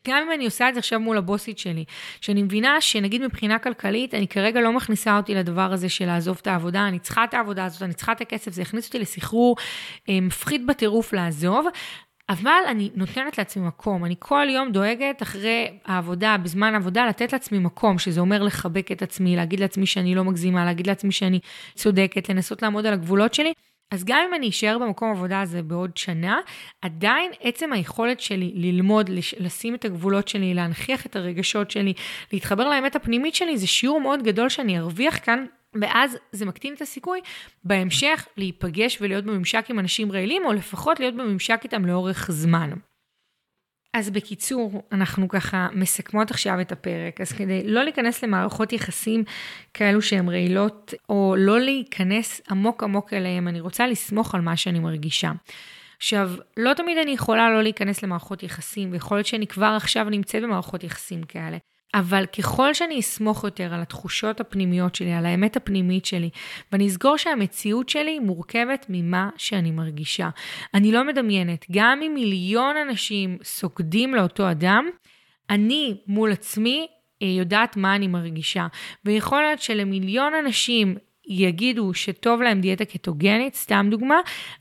[0.09, 1.85] גם אם אני עושה את זה עכשיו מול הבוסית שלי,
[2.21, 6.47] שאני מבינה שנגיד מבחינה כלכלית, אני כרגע לא מכניסה אותי לדבר הזה של לעזוב את
[6.47, 9.57] העבודה, אני צריכה את העבודה הזאת, אני צריכה את הכסף, זה יכניס אותי לסחרור
[10.09, 11.67] אה, מפחיד בטירוף לעזוב,
[12.29, 17.59] אבל אני נותנת לעצמי מקום, אני כל יום דואגת אחרי העבודה, בזמן העבודה, לתת לעצמי
[17.59, 21.41] מקום, שזה אומר לחבק את עצמי, להגיד לעצמי שאני לא מגזימה, להגיד לעצמי שאני
[21.75, 23.53] צודקת, לנסות לעמוד על הגבולות שלי.
[23.91, 26.39] אז גם אם אני אשאר במקום עבודה הזה בעוד שנה,
[26.83, 29.11] עדיין עצם היכולת שלי ללמוד,
[29.41, 31.93] לשים את הגבולות שלי, להנכיח את הרגשות שלי,
[32.33, 35.47] להתחבר לאמת הפנימית שלי, זה שיעור מאוד גדול שאני ארוויח כאן
[35.81, 37.21] ואז זה מקטין את הסיכוי
[37.65, 42.71] בהמשך להיפגש ולהיות בממשק עם אנשים רעילים, או לפחות להיות בממשק איתם לאורך זמן.
[43.95, 49.25] אז בקיצור, אנחנו ככה מסכמות עכשיו את הפרק, אז כדי לא להיכנס למערכות יחסים
[49.75, 54.79] כאלו שהן רעילות, או לא להיכנס עמוק עמוק אליהם, אני רוצה לסמוך על מה שאני
[54.79, 55.33] מרגישה.
[55.97, 60.43] עכשיו, לא תמיד אני יכולה לא להיכנס למערכות יחסים, ויכול להיות שאני כבר עכשיו נמצאת
[60.43, 61.57] במערכות יחסים כאלה.
[61.95, 66.31] אבל ככל שאני אסמוך יותר על התחושות הפנימיות שלי, על האמת הפנימית שלי,
[66.73, 70.29] ואני אסגור שהמציאות שלי מורכבת ממה שאני מרגישה.
[70.75, 74.85] אני לא מדמיינת, גם אם מיליון אנשים סוגדים לאותו אדם,
[75.51, 76.87] אני מול עצמי
[77.23, 78.67] אה, יודעת מה אני מרגישה.
[79.05, 84.17] ויכול להיות שלמיליון אנשים יגידו שטוב להם דיאטה קטוגנית, סתם דוגמה,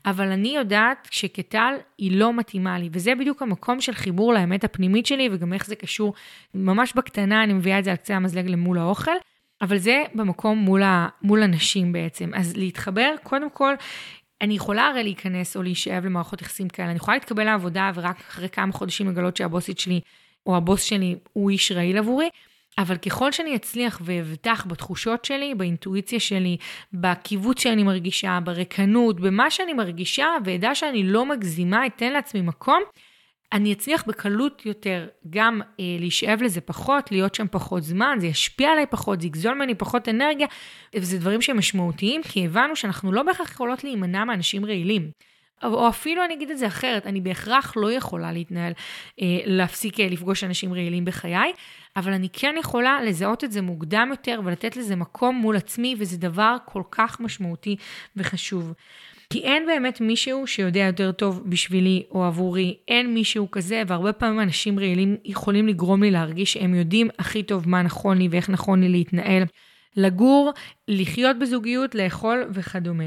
[0.06, 5.06] אבל אני יודעת שקטל היא לא מתאימה לי, וזה בדיוק המקום של חיבור לאמת הפנימית
[5.06, 6.14] שלי, וגם איך זה קשור,
[6.54, 9.16] ממש בקטנה אני מביאה את זה על קצה המזלג למול האוכל,
[9.62, 12.30] אבל זה במקום מול, ה, מול הנשים בעצם.
[12.34, 13.74] אז להתחבר, קודם כל,
[14.40, 18.48] אני יכולה הרי להיכנס או להישאב למערכות יחסים כאלה, אני יכולה להתקבל לעבודה ורק אחרי
[18.48, 20.00] כמה חודשים לגלות שהבוסית שלי,
[20.46, 22.28] או הבוס שלי, הוא איש רעיל עבורי.
[22.78, 26.56] אבל ככל שאני אצליח ואבטח בתחושות שלי, באינטואיציה שלי,
[26.92, 32.82] בקיבוץ שאני מרגישה, ברקנות, במה שאני מרגישה, ואדע שאני לא מגזימה, אתן לעצמי מקום,
[33.52, 38.70] אני אצליח בקלות יותר גם אה, להישאב לזה פחות, להיות שם פחות זמן, זה ישפיע
[38.70, 40.46] עליי פחות, זה יגזול ממני פחות אנרגיה,
[40.96, 45.10] וזה דברים שהם משמעותיים, כי הבנו שאנחנו לא בהכרח יכולות להימנע מאנשים רעילים.
[45.62, 48.72] או אפילו אני אגיד את זה אחרת, אני בהכרח לא יכולה להתנהל,
[49.22, 51.52] אה, להפסיק אה, לפגוש אנשים רעילים בחיי,
[51.96, 56.16] אבל אני כן יכולה לזהות את זה מוקדם יותר ולתת לזה מקום מול עצמי, וזה
[56.18, 57.76] דבר כל כך משמעותי
[58.16, 58.72] וחשוב.
[59.30, 64.40] כי אין באמת מישהו שיודע יותר טוב בשבילי או עבורי, אין מישהו כזה, והרבה פעמים
[64.40, 68.80] אנשים רעילים יכולים לגרום לי להרגיש שהם יודעים הכי טוב מה נכון לי ואיך נכון
[68.80, 69.42] לי להתנהל,
[69.96, 70.52] לגור,
[70.88, 73.04] לחיות בזוגיות, לאכול וכדומה.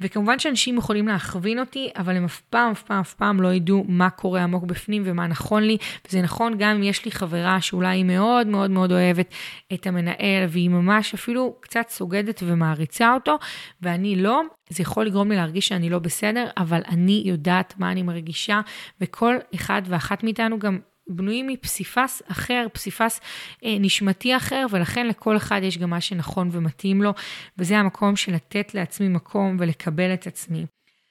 [0.00, 3.84] וכמובן שאנשים יכולים להכווין אותי, אבל הם אף פעם, אף פעם, אף פעם לא ידעו
[3.88, 5.76] מה קורה עמוק בפנים ומה נכון לי.
[6.08, 9.34] וזה נכון גם אם יש לי חברה שאולי היא מאוד מאוד מאוד אוהבת
[9.72, 13.38] את המנהל, והיא ממש אפילו קצת סוגדת ומעריצה אותו,
[13.82, 18.02] ואני לא, זה יכול לגרום לי להרגיש שאני לא בסדר, אבל אני יודעת מה אני
[18.02, 18.60] מרגישה,
[19.00, 20.78] וכל אחד ואחת מאיתנו גם
[21.10, 23.20] בנויים מפסיפס אחר, פסיפס
[23.64, 27.12] אה, נשמתי אחר, ולכן לכל אחד יש גם מה שנכון ומתאים לו,
[27.58, 30.66] וזה המקום של לתת לעצמי מקום ולקבל את עצמי.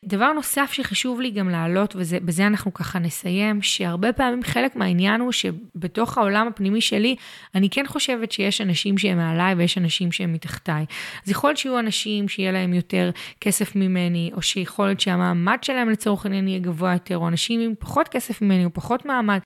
[0.05, 5.31] דבר נוסף שחשוב לי גם להעלות, ובזה אנחנו ככה נסיים, שהרבה פעמים חלק מהעניין הוא
[5.31, 7.15] שבתוך העולם הפנימי שלי,
[7.55, 10.85] אני כן חושבת שיש אנשים שהם מעליי ויש אנשים שהם מתחתיי.
[11.25, 15.89] אז יכול להיות שיהיו אנשים שיהיה להם יותר כסף ממני, או שיכול להיות שהמעמד שלהם
[15.89, 19.39] לצורך העניין יהיה גבוה יותר, או אנשים עם פחות כסף ממני או פחות מעמד.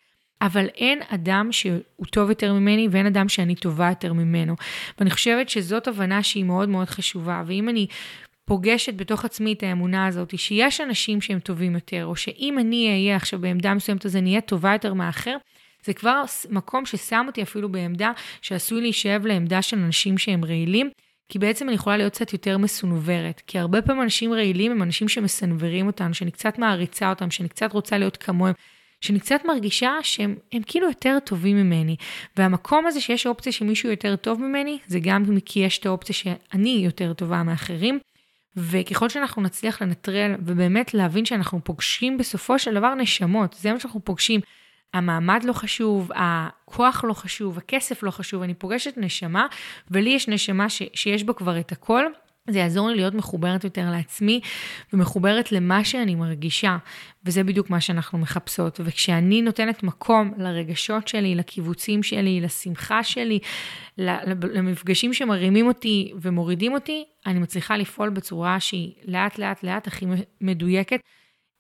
[0.44, 4.56] אבל אין אדם שהוא טוב יותר ממני ואין אדם שאני טובה יותר ממנו.
[5.00, 7.88] ואני חושבת שזאת הבנה שהיא מאוד מאוד חשובה, ואם אני
[8.46, 13.16] פוגשת בתוך עצמי את האמונה הזאת, שיש אנשים שהם טובים יותר, או שאם אני אהיה
[13.16, 15.38] עכשיו בעמדה מסוימת אז אני אהיה טובה יותר מהאחר,
[15.86, 20.90] זה כבר מקום ששם אותי אפילו בעמדה שעשוי להישאב לעמדה של אנשים שהם רעילים.
[21.30, 23.42] כי בעצם אני יכולה להיות קצת יותר מסונוורת.
[23.48, 27.74] כי הרבה פעמים אנשים רעילים הם אנשים שמסנוורים אותנו, שאני קצת מעריצה אותם, שאני קצת
[27.74, 28.54] רוצה להיות כמוהם.
[29.04, 30.36] שאני קצת מרגישה שהם
[30.66, 31.96] כאילו יותר טובים ממני.
[32.38, 36.82] והמקום הזה שיש אופציה שמישהו יותר טוב ממני, זה גם כי יש את האופציה שאני
[36.86, 38.00] יותר טובה מאחרים.
[38.56, 44.06] וככל שאנחנו נצליח לנטרל ובאמת להבין שאנחנו פוגשים בסופו של דבר נשמות, זה מה שאנחנו
[44.06, 44.42] פוגשים.
[44.94, 49.48] המעמד לא חשוב, הכוח לא חשוב, הכסף לא חשוב, אני פוגשת נשמה,
[49.92, 52.06] ולי יש נשמה ש, שיש בה כבר את הכל,
[52.50, 54.42] זה יעזור לי להיות מחוברת יותר לעצמי
[54.94, 56.78] ומחוברת למה שאני מרגישה,
[57.26, 58.80] וזה בדיוק מה שאנחנו מחפשות.
[58.84, 63.40] וכשאני נותנת מקום לרגשות שלי, לקיבוצים שלי, לשמחה שלי,
[63.98, 70.06] למפגשים שמרימים אותי ומורידים אותי, אני מצליחה לפעול בצורה שהיא לאט לאט לאט הכי
[70.42, 71.00] מדויקת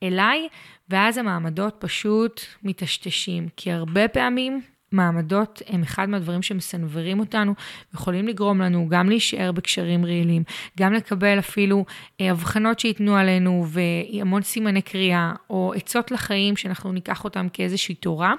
[0.03, 0.47] אליי,
[0.89, 3.47] ואז המעמדות פשוט מטשטשים.
[3.57, 4.61] כי הרבה פעמים
[4.93, 7.53] מעמדות הם אחד מהדברים שמסנוורים אותנו,
[7.93, 10.43] יכולים לגרום לנו גם להישאר בקשרים רעילים,
[10.79, 11.85] גם לקבל אפילו
[12.21, 18.33] אה, הבחנות שייתנו עלינו והמון סימני קריאה, או עצות לחיים שאנחנו ניקח אותם כאיזושהי תורה.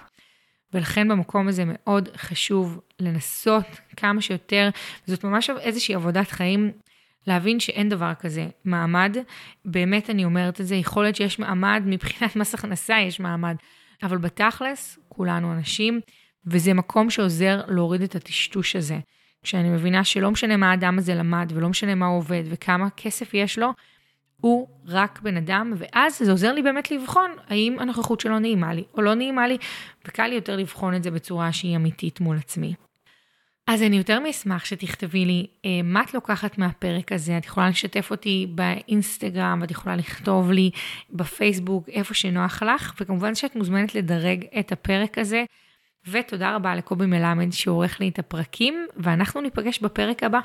[0.74, 4.70] ולכן במקום הזה מאוד חשוב לנסות כמה שיותר,
[5.08, 6.70] וזאת ממש איזושהי עבודת חיים,
[7.26, 9.16] להבין שאין דבר כזה מעמד.
[9.64, 13.56] באמת אני אומרת את זה, יכול להיות שיש מעמד, מבחינת מס הכנסה יש מעמד,
[14.02, 16.00] אבל בתכלס, כולנו אנשים.
[16.46, 18.98] וזה מקום שעוזר להוריד את הטשטוש הזה.
[19.42, 23.34] כשאני מבינה שלא משנה מה האדם הזה למד, ולא משנה מה הוא עובד, וכמה כסף
[23.34, 23.72] יש לו,
[24.40, 28.84] הוא רק בן אדם, ואז זה עוזר לי באמת לבחון האם הנוכחות שלו נעימה לי
[28.94, 29.58] או לא נעימה לי,
[30.08, 32.74] וקל לי יותר לבחון את זה בצורה שהיא אמיתית מול עצמי.
[33.66, 37.38] אז אני יותר מאשמח שתכתבי לי אה, מה את לוקחת מהפרק הזה.
[37.38, 40.70] את יכולה לשתף אותי באינסטגרם, את יכולה לכתוב לי
[41.10, 45.44] בפייסבוק, איפה שנוח לך, וכמובן שאת מוזמנת לדרג את הפרק הזה.
[46.10, 50.40] ותודה רבה לקובי מלמד שעורך לי את הפרקים, ואנחנו ניפגש בפרק הבא.